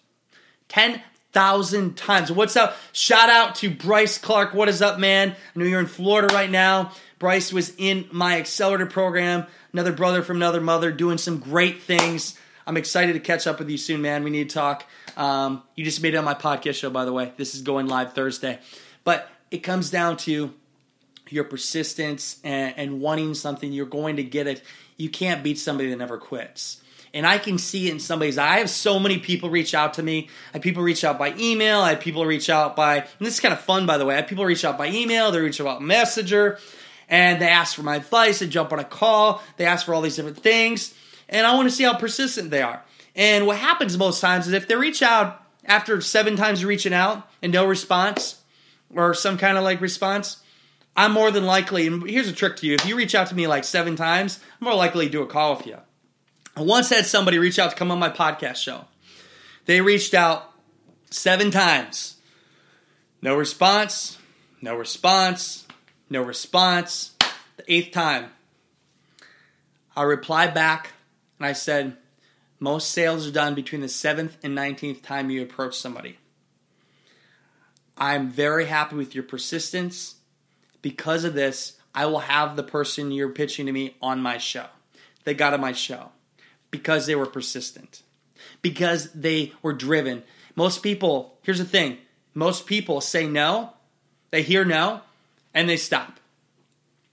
[0.69, 2.31] 10,000 times.
[2.31, 2.77] What's up?
[2.93, 4.55] Shout out to Bryce Clark.
[4.55, 5.31] What is up, man?
[5.31, 6.93] I know you're in Florida right now.
[7.19, 12.39] Bryce was in my accelerator program, another brother from another mother, doing some great things.
[12.67, 14.25] I'm excited to catch up with you soon, man.
[14.25, 14.85] We need to talk.
[15.17, 17.33] Um, you just made it on my podcast show, by the way.
[17.37, 18.59] This is going live Thursday.
[19.05, 20.53] But it comes down to
[21.29, 23.73] your persistence and, and wanting something.
[23.73, 24.63] You're going to get it.
[24.97, 26.83] You can't beat somebody that never quits
[27.15, 28.55] and I can see it in somebody's eye.
[28.55, 30.29] I have so many people reach out to me.
[30.51, 31.81] I have people reach out by email.
[31.81, 34.15] I have people reach out by, and this is kind of fun, by the way.
[34.15, 35.31] I have people reach out by email.
[35.31, 36.59] They reach out Messenger,
[37.12, 38.38] and they ask for my advice.
[38.38, 39.42] They jump on a call.
[39.59, 40.94] They ask for all these different things,
[41.29, 42.83] and I want to see how persistent they are.
[43.14, 47.29] And what happens most times is if they reach out after seven times reaching out
[47.42, 48.40] and no response,
[48.96, 50.42] or some kind of like response,
[50.96, 53.35] I'm more than likely, and here's a trick to you if you reach out to
[53.35, 55.77] me like seven times, I'm more likely to do a call with you.
[56.57, 58.87] I once had somebody reach out to come on my podcast show.
[59.66, 60.51] They reached out
[61.11, 62.16] seven times.
[63.20, 64.16] No response,
[64.62, 65.62] no response,
[66.12, 67.14] no response.
[67.57, 68.31] The eighth time,
[69.96, 70.90] I replied back
[71.38, 71.96] and I said,
[72.61, 76.18] Most sales are done between the seventh and 19th time you approach somebody.
[77.96, 80.16] I'm very happy with your persistence.
[80.81, 84.66] Because of this, I will have the person you're pitching to me on my show.
[85.25, 86.11] They got on my show
[86.70, 88.03] because they were persistent,
[88.62, 90.25] because they were driven.
[90.57, 91.98] Most people, here's the thing
[92.35, 93.75] most people say no,
[94.31, 95.03] they hear no,
[95.55, 96.19] and they stop.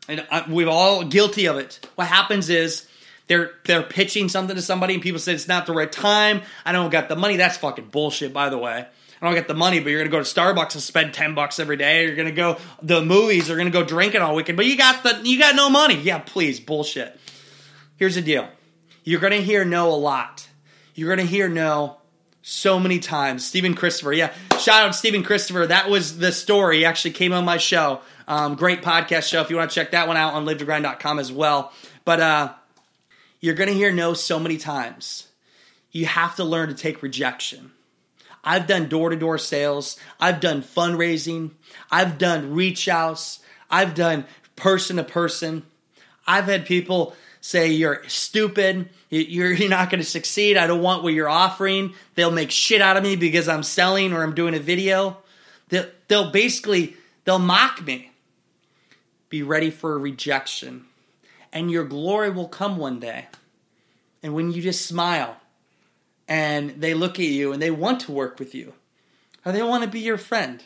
[0.08, 1.88] And we're all guilty of it.
[1.96, 2.88] What happens is
[3.28, 6.42] they're they're pitching something to somebody, and people say it's not the right time.
[6.66, 7.38] I don't got the money.
[7.38, 8.88] That's fucking bullshit, by the way.
[9.22, 11.60] I don't get the money, but you're gonna go to Starbucks and spend ten bucks
[11.60, 12.06] every day.
[12.06, 13.48] You're gonna go the movies.
[13.48, 16.00] You're gonna go drinking all weekend, but you got the you got no money.
[16.02, 17.20] Yeah, please, bullshit.
[17.98, 18.48] Here's the deal.
[19.04, 20.48] You're to hear no a lot.
[20.96, 21.98] You're to hear no
[22.42, 23.46] so many times.
[23.46, 24.34] Stephen Christopher, yeah.
[24.60, 25.68] Shout out Stephen Christopher.
[25.68, 26.78] That was the story.
[26.78, 28.02] He actually came on my show.
[28.30, 29.42] Um, great podcast show.
[29.42, 31.74] If you want to check that one out on livetogrind.com as well.
[32.06, 32.54] But uh,
[33.42, 35.28] you're going to hear no so many times.
[35.92, 37.72] You have to learn to take rejection.
[38.44, 39.98] I've done door to door sales.
[40.20, 41.52] I've done fundraising.
[41.90, 43.40] I've done reach outs.
[43.68, 45.64] I've done person to person.
[46.28, 51.02] I've had people say you're stupid, you're, you're not going to succeed, I don't want
[51.04, 54.54] what you're offering, they'll make shit out of me because I'm selling or I'm doing
[54.54, 55.18] a video.
[55.70, 58.09] They'll, they'll basically, they'll mock me.
[59.30, 60.86] Be ready for rejection.
[61.52, 63.28] and your glory will come one day.
[64.22, 65.38] And when you just smile
[66.28, 68.74] and they look at you and they want to work with you,
[69.46, 70.62] or they want to be your friend,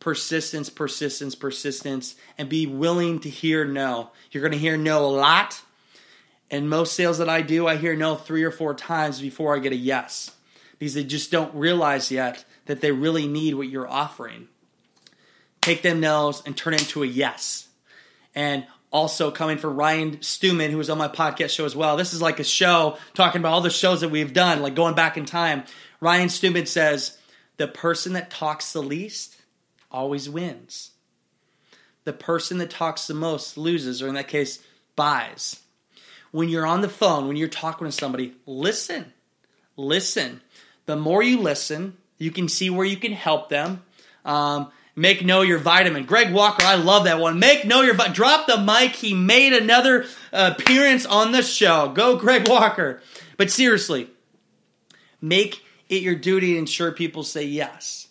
[0.00, 4.10] persistence, persistence, persistence, and be willing to hear no.
[4.30, 5.62] You're going to hear no a lot.
[6.50, 9.60] And most sales that I do, I hear no three or four times before I
[9.60, 10.32] get a yes
[10.78, 14.48] because they just don't realize yet that they really need what you're offering.
[15.62, 17.68] Take them no's and turn it into a yes.
[18.34, 21.96] And also coming for Ryan Stewman, who was on my podcast show as well.
[21.96, 24.94] This is like a show talking about all the shows that we've done, like going
[24.94, 25.64] back in time.
[26.00, 27.16] Ryan Stewman says,
[27.56, 29.36] The person that talks the least
[29.90, 30.90] always wins.
[32.04, 34.58] The person that talks the most loses, or in that case,
[34.96, 35.60] buys.
[36.32, 39.12] When you're on the phone, when you're talking to somebody, listen.
[39.76, 40.40] Listen.
[40.86, 43.82] The more you listen, you can see where you can help them.
[44.24, 46.04] Um, make know your vitamin.
[46.04, 47.38] Greg Walker, I love that one.
[47.38, 48.14] Make know your vitamin.
[48.14, 48.92] Drop the mic.
[48.96, 51.92] He made another uh, appearance on the show.
[51.94, 53.00] Go, Greg Walker.
[53.36, 54.08] But seriously,
[55.20, 58.08] make it your duty to ensure people say yes.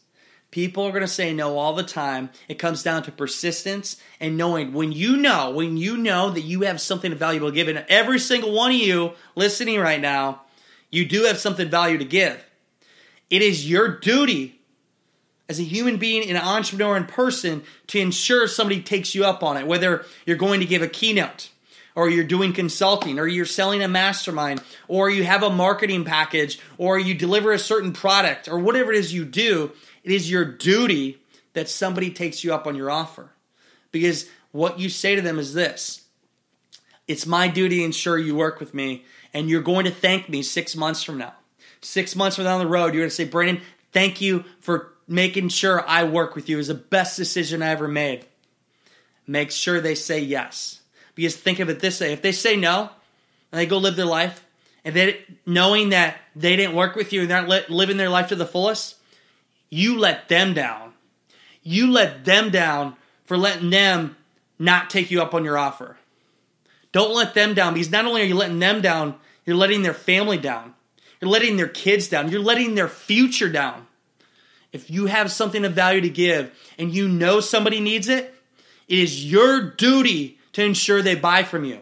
[0.51, 2.29] People are going to say no all the time.
[2.49, 6.61] It comes down to persistence and knowing when you know, when you know that you
[6.63, 10.41] have something valuable to give, and every single one of you listening right now,
[10.89, 12.45] you do have something value to give.
[13.29, 14.60] It is your duty
[15.51, 19.57] as a human being, an entrepreneur in person, to ensure somebody takes you up on
[19.57, 19.67] it.
[19.67, 21.49] Whether you're going to give a keynote,
[21.93, 26.57] or you're doing consulting, or you're selling a mastermind, or you have a marketing package,
[26.77, 29.73] or you deliver a certain product, or whatever it is you do,
[30.05, 31.19] it is your duty
[31.51, 33.29] that somebody takes you up on your offer.
[33.91, 36.05] Because what you say to them is this
[37.09, 40.43] It's my duty to ensure you work with me, and you're going to thank me
[40.43, 41.33] six months from now.
[41.81, 43.61] Six months from down the road, you're going to say, Brandon,
[43.91, 46.59] thank you for making sure I work with you.
[46.59, 48.25] is the best decision I ever made.
[49.27, 50.81] Make sure they say yes.
[51.15, 52.89] Because think of it this way if they say no
[53.51, 54.45] and they go live their life,
[54.83, 58.29] and they, knowing that they didn't work with you and they're not living their life
[58.29, 58.95] to the fullest,
[59.69, 60.93] you let them down.
[61.61, 64.15] You let them down for letting them
[64.57, 65.97] not take you up on your offer.
[66.91, 69.93] Don't let them down because not only are you letting them down, you're letting their
[69.93, 70.73] family down.
[71.19, 72.29] You're letting their kids down.
[72.29, 73.87] You're letting their future down.
[74.71, 78.33] If you have something of value to give and you know somebody needs it,
[78.87, 81.79] it is your duty to ensure they buy from you.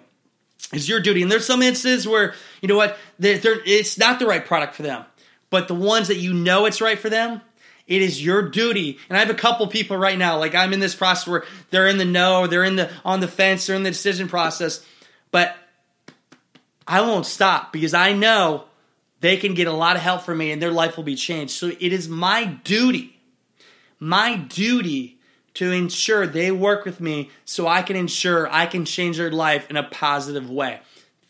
[0.71, 1.21] It's your duty.
[1.21, 5.05] And there's some instances where, you know what, it's not the right product for them.
[5.49, 7.41] But the ones that you know it's right for them,
[7.87, 8.99] it is your duty.
[9.09, 11.87] And I have a couple people right now, like I'm in this process where they're
[11.87, 14.85] in the no, they're in the on the fence, they're in the decision process.
[15.31, 15.55] But
[16.87, 18.65] I won't stop because I know
[19.21, 21.53] they can get a lot of help from me and their life will be changed.
[21.53, 23.19] So it is my duty,
[23.99, 25.17] my duty
[25.55, 29.69] to ensure they work with me so I can ensure I can change their life
[29.69, 30.79] in a positive way.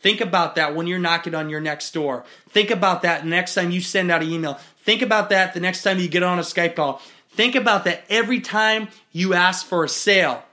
[0.01, 2.23] Think about that when you're knocking on your next door.
[2.47, 4.53] Think about that next time you send out an email.
[4.77, 7.01] Think about that the next time you get on a Skype call.
[7.31, 10.43] Think about that every time you ask for a sale.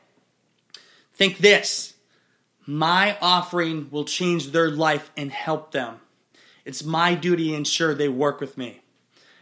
[1.15, 1.95] Think this
[2.67, 6.01] my offering will change their life and help them.
[6.67, 8.81] It's my duty to ensure they work with me.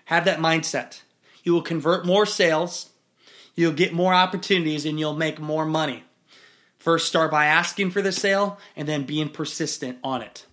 [0.04, 1.00] Have that mindset.
[1.42, 2.90] You will convert more sales,
[3.54, 6.04] you'll get more opportunities, and you'll make more money.
[6.78, 10.44] First, start by asking for the sale and then being persistent on it.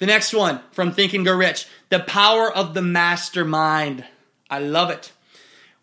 [0.00, 4.04] The next one from Think and Grow Rich the power of the mastermind.
[4.50, 5.12] I love it.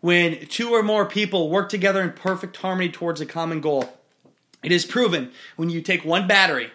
[0.00, 3.96] When two or more people work together in perfect harmony towards a common goal,
[4.62, 6.70] it is proven when you take one battery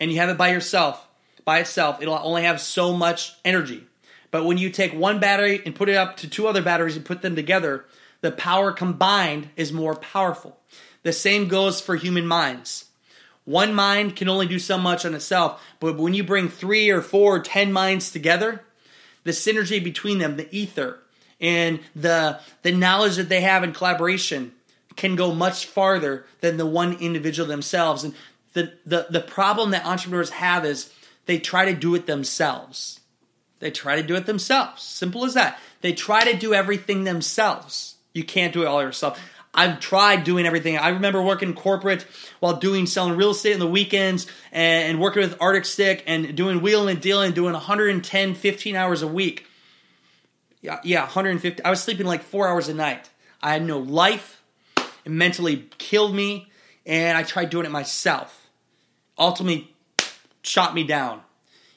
[0.00, 1.06] and you have it by yourself,
[1.44, 3.86] by itself, it'll only have so much energy.
[4.30, 7.04] But when you take one battery and put it up to two other batteries and
[7.04, 7.84] put them together,
[8.20, 10.58] the power combined is more powerful.
[11.02, 12.86] The same goes for human minds.
[13.44, 17.02] One mind can only do so much on itself, but when you bring three or
[17.02, 18.62] four or ten minds together,
[19.24, 21.00] the synergy between them, the ether,
[21.40, 24.52] and the the knowledge that they have in collaboration
[24.94, 28.04] can go much farther than the one individual themselves.
[28.04, 28.14] And
[28.52, 30.92] the, the, the problem that entrepreneurs have is
[31.26, 33.00] they try to do it themselves.
[33.60, 34.82] They try to do it themselves.
[34.82, 35.58] Simple as that.
[35.82, 37.96] They try to do everything themselves.
[38.12, 39.20] You can't do it all yourself.
[39.54, 40.78] I've tried doing everything.
[40.78, 42.06] I remember working corporate
[42.40, 46.62] while doing selling real estate on the weekends and, working with Arctic Stick and doing
[46.62, 49.46] wheeling and dealing, doing 110, 15 hours a week.
[50.62, 51.62] Yeah, yeah, 150.
[51.64, 53.10] I was sleeping like four hours a night.
[53.42, 54.42] I had no life.
[55.04, 56.50] It mentally killed me,
[56.86, 58.48] and I tried doing it myself.
[59.18, 59.71] Ultimately,
[60.42, 61.22] shot me down.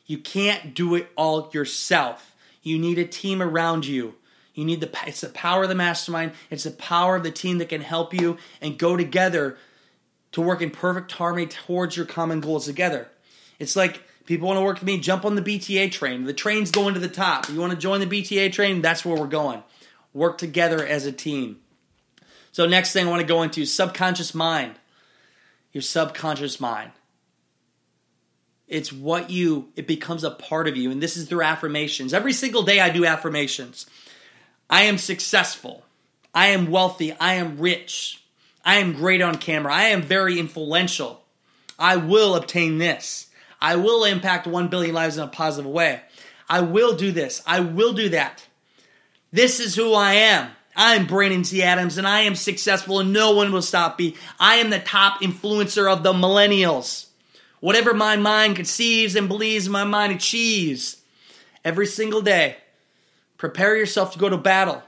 [0.05, 2.35] You can't do it all yourself.
[2.61, 4.15] You need a team around you.
[4.53, 6.31] You need the it's the power of the mastermind.
[6.49, 9.57] It's the power of the team that can help you and go together
[10.31, 13.07] to work in perfect harmony towards your common goals together.
[13.59, 16.23] It's like people want to work with me, jump on the BTA train.
[16.23, 17.49] The train's going to the top.
[17.49, 18.81] You want to join the BTA train?
[18.81, 19.63] That's where we're going.
[20.13, 21.59] Work together as a team.
[22.51, 24.75] So, next thing I want to go into subconscious mind.
[25.73, 26.91] Your subconscious mind.
[28.67, 30.91] It's what you, it becomes a part of you.
[30.91, 32.13] And this is through affirmations.
[32.13, 33.85] Every single day I do affirmations.
[34.69, 35.85] I am successful.
[36.33, 37.13] I am wealthy.
[37.13, 38.23] I am rich.
[38.63, 39.73] I am great on camera.
[39.73, 41.23] I am very influential.
[41.77, 43.27] I will obtain this.
[43.61, 46.01] I will impact 1 billion lives in a positive way.
[46.49, 47.41] I will do this.
[47.45, 48.45] I will do that.
[49.31, 50.51] This is who I am.
[50.75, 51.63] I'm Brandon T.
[51.63, 54.15] Adams and I am successful and no one will stop me.
[54.39, 57.07] I am the top influencer of the millennials.
[57.65, 60.97] Whatever my mind conceives and believes, my mind achieves.
[61.63, 62.57] Every single day,
[63.39, 64.83] prepare yourself to go to battle.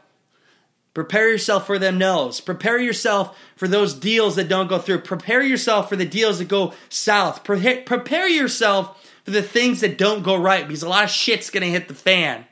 [0.93, 2.39] Prepare yourself for them no's.
[2.39, 4.99] Prepare yourself for those deals that don't go through.
[4.99, 7.43] Prepare yourself for the deals that go south.
[7.43, 11.49] Pre- prepare yourself for the things that don't go right because a lot of shit's
[11.49, 12.45] gonna hit the fan.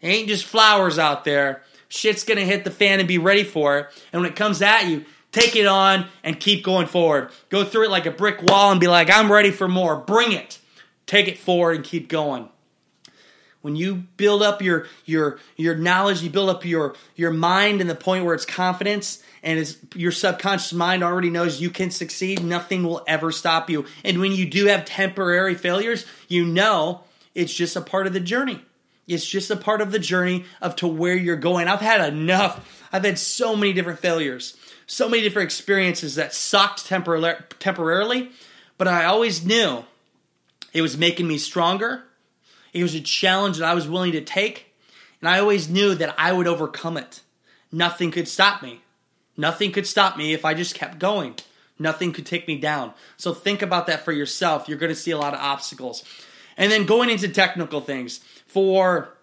[0.00, 1.62] It ain't just flowers out there.
[1.90, 3.86] Shit's gonna hit the fan and be ready for it.
[4.14, 7.30] And when it comes at you, take it on and keep going forward.
[7.48, 9.96] Go through it like a brick wall and be like, I'm ready for more.
[9.96, 10.58] Bring it.
[11.06, 12.48] Take it forward and keep going
[13.62, 17.86] when you build up your your your knowledge you build up your your mind in
[17.86, 22.44] the point where it's confidence and it's your subconscious mind already knows you can succeed
[22.44, 27.00] nothing will ever stop you and when you do have temporary failures you know
[27.34, 28.60] it's just a part of the journey
[29.08, 32.86] it's just a part of the journey of to where you're going i've had enough
[32.92, 34.56] i've had so many different failures
[34.86, 38.30] so many different experiences that sucked tempor- temporarily
[38.78, 39.84] but i always knew
[40.72, 42.04] it was making me stronger
[42.72, 44.74] it was a challenge that I was willing to take,
[45.20, 47.20] and I always knew that I would overcome it.
[47.70, 48.80] Nothing could stop me.
[49.36, 51.36] Nothing could stop me if I just kept going.
[51.78, 52.92] Nothing could take me down.
[53.16, 54.68] So think about that for yourself.
[54.68, 56.04] You're going to see a lot of obstacles.
[56.56, 59.14] And then going into technical things for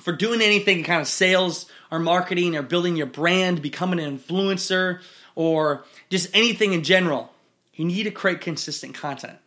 [0.00, 5.00] for doing anything kind of sales or marketing or building your brand, becoming an influencer
[5.34, 7.32] or just anything in general,
[7.74, 9.38] you need to create consistent content.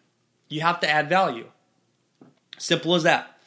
[0.50, 1.48] You have to add value.
[2.58, 3.38] Simple as that.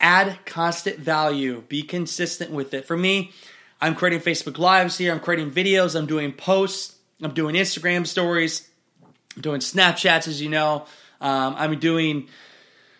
[0.00, 1.62] Add constant value.
[1.68, 2.86] Be consistent with it.
[2.86, 3.32] For me,
[3.80, 5.12] I'm creating Facebook Lives here.
[5.12, 5.94] I'm creating videos.
[5.98, 6.96] I'm doing posts.
[7.22, 8.68] I'm doing Instagram stories.
[9.36, 10.86] I'm doing Snapchats, as you know.
[11.20, 12.28] Um, I'm doing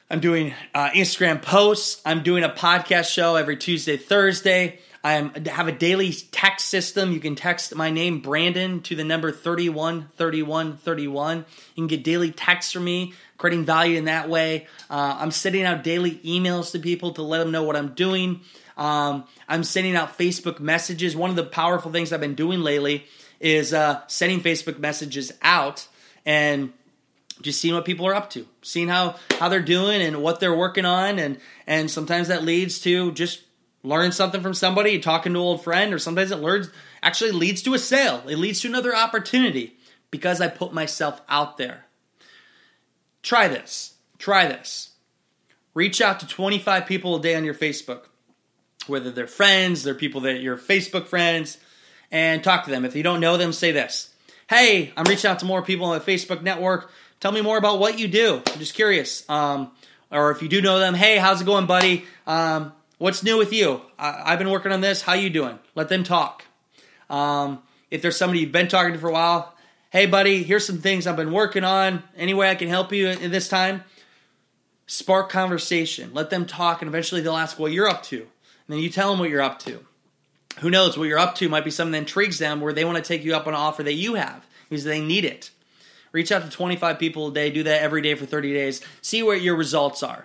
[0.09, 2.01] I'm doing uh, Instagram posts.
[2.07, 4.79] I'm doing a podcast show every Tuesday, Thursday.
[5.03, 7.11] I have a daily text system.
[7.11, 11.39] You can text my name, Brandon, to the number 313131.
[11.39, 11.45] You
[11.75, 14.69] can get daily texts from me creating value in that way.
[14.89, 18.43] Uh, I'm sending out daily emails to people to let them know what I'm doing.
[18.77, 21.17] Um, I'm sending out Facebook messages.
[21.17, 23.07] One of the powerful things I've been doing lately
[23.41, 25.89] is uh, sending Facebook messages out
[26.25, 26.73] and
[27.43, 30.57] just seeing what people are up to, seeing how how they're doing and what they're
[30.57, 33.43] working on, and and sometimes that leads to just
[33.83, 36.71] learning something from somebody, talking to an old friend, or sometimes it learns
[37.03, 38.23] actually leads to a sale.
[38.29, 39.77] It leads to another opportunity
[40.11, 41.87] because I put myself out there.
[43.23, 43.95] Try this.
[44.19, 44.91] Try this.
[45.75, 48.05] Reach out to 25 people a day on your Facebook,
[48.87, 51.59] whether they're friends, they're people that you're Facebook friends,
[52.11, 52.85] and talk to them.
[52.85, 54.11] If you don't know them, say this
[54.49, 56.91] Hey, I'm reaching out to more people on the Facebook network.
[57.21, 58.43] Tell me more about what you do.
[58.47, 59.29] I'm just curious.
[59.29, 59.71] Um,
[60.11, 62.05] or if you do know them, hey, how's it going, buddy?
[62.27, 63.81] Um, what's new with you?
[63.99, 65.03] I- have been working on this.
[65.03, 65.59] How you doing?
[65.75, 66.45] Let them talk.
[67.09, 69.55] Um, if there's somebody you've been talking to for a while,
[69.91, 72.03] hey, buddy, here's some things I've been working on.
[72.17, 73.85] Any way I can help you in this time?
[74.87, 76.11] Spark conversation.
[76.13, 78.19] Let them talk, and eventually they'll ask what you're up to.
[78.19, 78.29] And
[78.69, 79.85] then you tell them what you're up to.
[80.61, 80.97] Who knows?
[80.97, 83.25] What you're up to might be something that intrigues them where they want to take
[83.25, 85.51] you up on an offer that you have because they need it.
[86.17, 87.51] Reach out to 25 people a day.
[87.51, 88.81] Do that every day for 30 days.
[89.03, 90.25] See what your results are.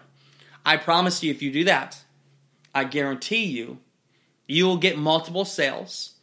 [0.66, 2.02] I promise you, if you do that,
[2.74, 3.80] I guarantee you,
[4.48, 6.14] you will get multiple sales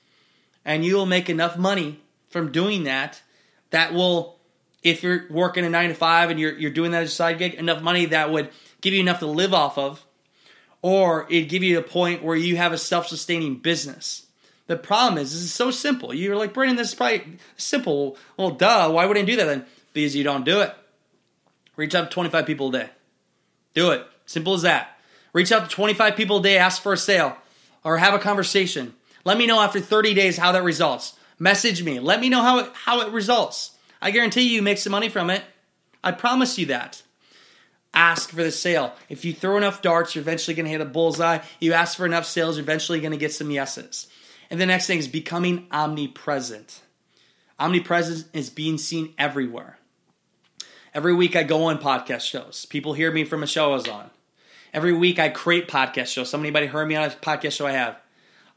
[0.65, 2.01] and you will make enough money
[2.31, 3.21] from doing that
[3.69, 4.39] that will,
[4.83, 7.37] if you're working a nine to five and you're, you're doing that as a side
[7.37, 8.49] gig, enough money that would
[8.81, 10.03] give you enough to live off of,
[10.81, 14.28] or it'd give you a point where you have a self sustaining business.
[14.69, 16.15] The problem is, this is so simple.
[16.15, 18.17] You're like, Brandon, this is probably simple.
[18.37, 19.67] Well, duh, why wouldn't I do that then?
[19.95, 20.75] Because you don't do it.
[21.75, 22.91] Reach out to 25 people a day.
[23.75, 24.07] Do it.
[24.27, 24.99] Simple as that.
[25.33, 27.37] Reach out to 25 people a day, ask for a sale,
[27.83, 28.95] or have a conversation.
[29.25, 31.15] Let me know after 30 days how that results.
[31.39, 31.99] Message me.
[31.99, 33.73] Let me know how it, how it results.
[34.03, 35.43] I guarantee you, you make some money from it.
[36.05, 37.03] I promise you that.
[37.95, 38.93] Ask for the sale.
[39.09, 41.39] If you throw enough darts, you're eventually going to hit a bullseye.
[41.59, 44.08] You ask for enough sales, you're eventually going to get some yeses.
[44.51, 46.83] And the next thing is becoming omnipresent.
[47.59, 49.79] Omnipresent is being seen everywhere.
[50.95, 52.65] Every week I go on podcast shows.
[52.67, 54.11] People hear me from a show I was on.
[54.73, 56.31] Every week I create podcast shows.
[56.31, 57.97] Somebody heard me on a podcast show I have.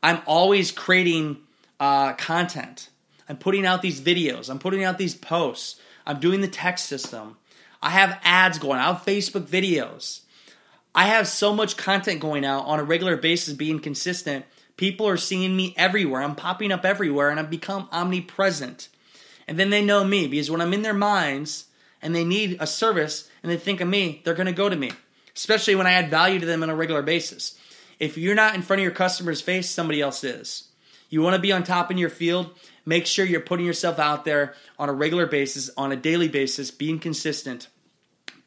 [0.02, 1.38] I'm always creating
[1.80, 2.90] uh, content.
[3.28, 4.50] I'm putting out these videos.
[4.50, 5.80] I'm putting out these posts.
[6.06, 7.38] I'm doing the text system.
[7.82, 8.80] I have ads going.
[8.80, 10.22] I have Facebook videos.
[10.94, 14.46] I have so much content going out on a regular basis, being consistent.
[14.82, 16.24] People are seeing me everywhere.
[16.24, 18.90] I'm popping up everywhere, and I've become omnipresent.
[19.48, 21.66] And then they know me because when I'm in their minds
[22.02, 24.76] and they need a service and they think of me, they're going to go to
[24.76, 24.92] me,
[25.36, 27.60] especially when I add value to them on a regular basis.
[28.00, 30.70] If you're not in front of your customer's face, somebody else is.
[31.12, 32.50] You want to be on top in your field,
[32.84, 36.72] make sure you're putting yourself out there on a regular basis, on a daily basis,
[36.72, 37.68] being consistent.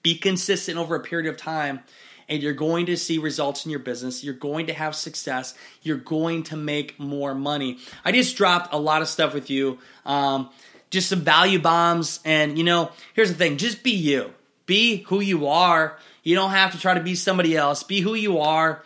[0.03, 1.85] Be consistent over a period of time,
[2.29, 4.25] and you're going to see results in your business.
[4.25, 5.55] You're going to have success.
[5.83, 7.79] You're going to make more money.
[8.05, 10.51] I just dropped a lot of stuff with you, um,
[10.91, 12.21] just some value bombs.
[12.25, 14.33] And, you know, here's the thing just be you,
[14.67, 15.99] be who you are.
[16.23, 17.83] You don't have to try to be somebody else.
[17.83, 18.83] Be who you are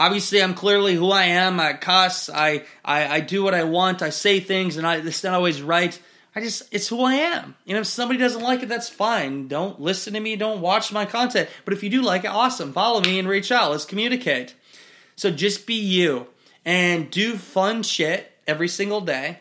[0.00, 1.60] obviously I'm clearly who I am.
[1.60, 2.30] I cuss.
[2.30, 4.02] I, I, I do what I want.
[4.02, 6.00] I say things, and I, it's not always right.
[6.34, 7.56] I just, it's who I am.
[7.64, 9.48] You know, if somebody doesn't like it, that's fine.
[9.48, 10.36] Don't listen to me.
[10.36, 11.48] Don't watch my content.
[11.64, 12.72] But if you do like it, awesome.
[12.72, 13.70] Follow me and reach out.
[13.70, 14.54] Let's communicate.
[15.16, 16.28] So just be you
[16.64, 19.40] and do fun shit every single day.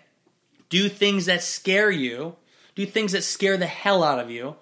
[0.69, 2.35] Do things that scare you.
[2.75, 4.55] Do things that scare the hell out of you.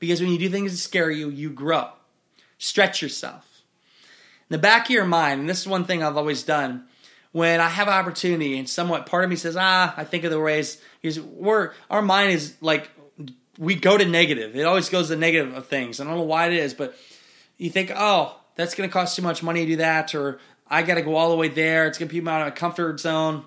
[0.00, 1.90] Because when you do things that scare you, you grow.
[2.58, 3.48] Stretch yourself
[4.48, 6.84] in the back of your mind, and this is one thing I've always done,
[7.32, 10.30] when I have an opportunity and somewhat part of me says, ah, I think of
[10.30, 12.90] the ways, because we're, our mind is like,
[13.58, 14.56] we go to negative.
[14.56, 16.00] It always goes to negative of things.
[16.00, 16.96] I don't know why it is, but
[17.58, 20.82] you think, oh, that's going to cost too much money to do that, or I
[20.82, 21.86] got to go all the way there.
[21.86, 23.44] It's going to put me out of my comfort zone.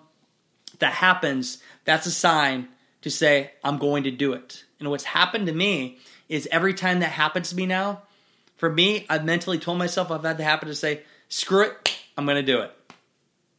[0.79, 1.59] That happens.
[1.85, 2.67] That's a sign
[3.01, 4.63] to say, I'm going to do it.
[4.79, 5.97] And what's happened to me
[6.29, 8.03] is every time that happens to me now,
[8.57, 12.25] for me, I've mentally told myself I've had to happen to say, screw it, I'm
[12.25, 12.71] going to do it.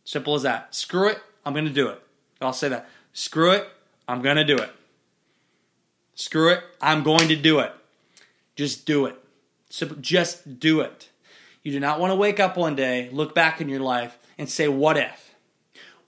[0.04, 0.74] Simple as that.
[0.74, 2.02] Screw it, I'm going to do it.
[2.40, 2.88] I'll say that.
[3.12, 3.68] Screw it,
[4.08, 4.70] I'm going to do it.
[6.14, 7.72] Screw it, I'm going to do it.
[8.56, 9.16] Just do it.
[9.70, 11.08] Simple, just do it.
[11.62, 14.48] You do not want to wake up one day, look back in your life, and
[14.48, 15.34] say, what if?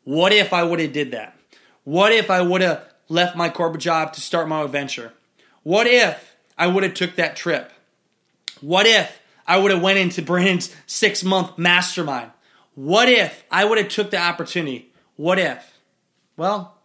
[0.02, 1.36] What if I would have did that?
[1.84, 5.12] What if I would have left my corporate job to start my adventure?
[5.62, 7.70] What if I would have took that trip?
[8.60, 12.30] What if I would have went into Brandon's six month mastermind?
[12.74, 14.92] What if I would have took the opportunity?
[15.16, 15.78] What if?
[16.36, 16.76] Well,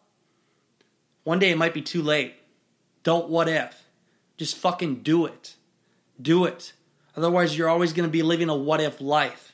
[1.23, 2.35] one day it might be too late.
[3.03, 3.85] Don't what if.
[4.37, 5.55] Just fucking do it.
[6.21, 6.73] Do it.
[7.15, 9.53] Otherwise, you're always going to be living a what if life.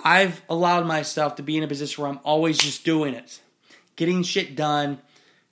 [0.00, 3.40] I've allowed myself to be in a position where I'm always just doing it,
[3.96, 4.98] getting shit done,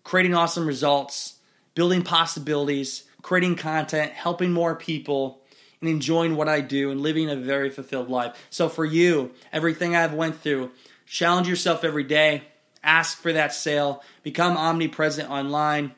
[0.05, 1.37] creating awesome results,
[1.75, 5.43] building possibilities, creating content, helping more people,
[5.81, 8.37] and enjoying what I do and living a very fulfilled life.
[8.51, 10.71] So for you, everything I've went through,
[11.07, 12.43] challenge yourself every day,
[12.83, 15.95] ask for that sale, become omnipresent online.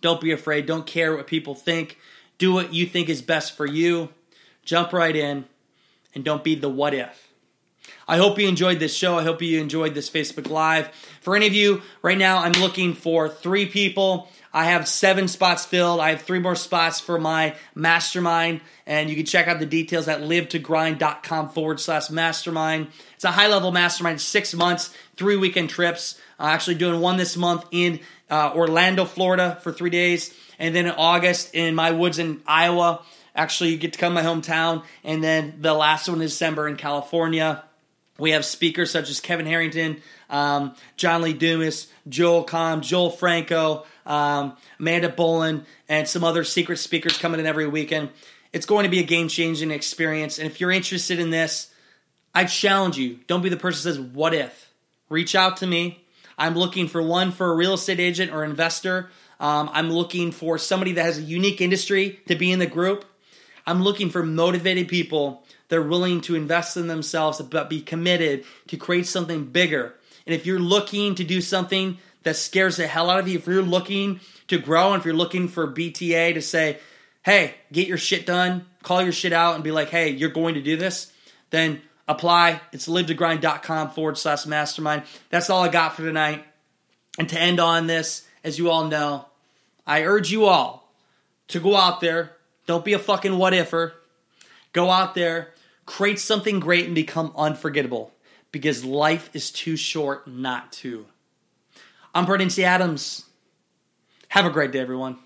[0.00, 1.98] Don't be afraid, don't care what people think.
[2.38, 4.10] Do what you think is best for you.
[4.64, 5.44] Jump right in
[6.14, 7.28] and don't be the what if.
[8.06, 9.18] I hope you enjoyed this show.
[9.18, 10.88] I hope you enjoyed this Facebook Live.
[11.20, 15.64] For any of you, right now, I'm looking for three people I have seven spots
[15.64, 16.00] filled.
[16.00, 18.60] I have three more spots for my mastermind.
[18.86, 22.88] And you can check out the details at livetogrind.com forward slash mastermind.
[23.14, 26.20] It's a high level mastermind, six months, three weekend trips.
[26.40, 28.00] Actually, doing one this month in
[28.30, 30.34] uh, Orlando, Florida for three days.
[30.58, 33.02] And then in August in my woods in Iowa.
[33.36, 34.82] Actually, you get to come to my hometown.
[35.04, 37.62] And then the last one in December in California.
[38.18, 43.86] We have speakers such as Kevin Harrington, um, John Lee Dumas, Joel Comm, Joel Franco,
[44.06, 48.10] um, Amanda Bolin, and some other secret speakers coming in every weekend.
[48.52, 50.38] It's going to be a game changing experience.
[50.38, 51.70] And if you're interested in this,
[52.34, 54.72] I challenge you don't be the person says, What if?
[55.08, 56.04] Reach out to me.
[56.36, 59.10] I'm looking for one for a real estate agent or investor.
[59.40, 63.04] Um, I'm looking for somebody that has a unique industry to be in the group.
[63.66, 68.44] I'm looking for motivated people that are willing to invest in themselves but be committed
[68.68, 69.94] to create something bigger.
[70.28, 73.46] And if you're looking to do something that scares the hell out of you, if
[73.46, 76.80] you're looking to grow and if you're looking for BTA to say,
[77.24, 80.52] hey, get your shit done, call your shit out and be like, hey, you're going
[80.52, 81.10] to do this,
[81.48, 82.60] then apply.
[82.72, 85.04] It's livetogrind.com forward slash mastermind.
[85.30, 86.44] That's all I got for tonight.
[87.18, 89.28] And to end on this, as you all know,
[89.86, 90.92] I urge you all
[91.48, 92.32] to go out there.
[92.66, 93.92] Don't be a fucking what ifer.
[94.74, 95.54] Go out there,
[95.86, 98.12] create something great, and become unforgettable
[98.52, 101.06] because life is too short not to.
[102.14, 102.64] I'm Brandon T.
[102.64, 103.24] Adams.
[104.28, 105.18] Have a great day, everyone.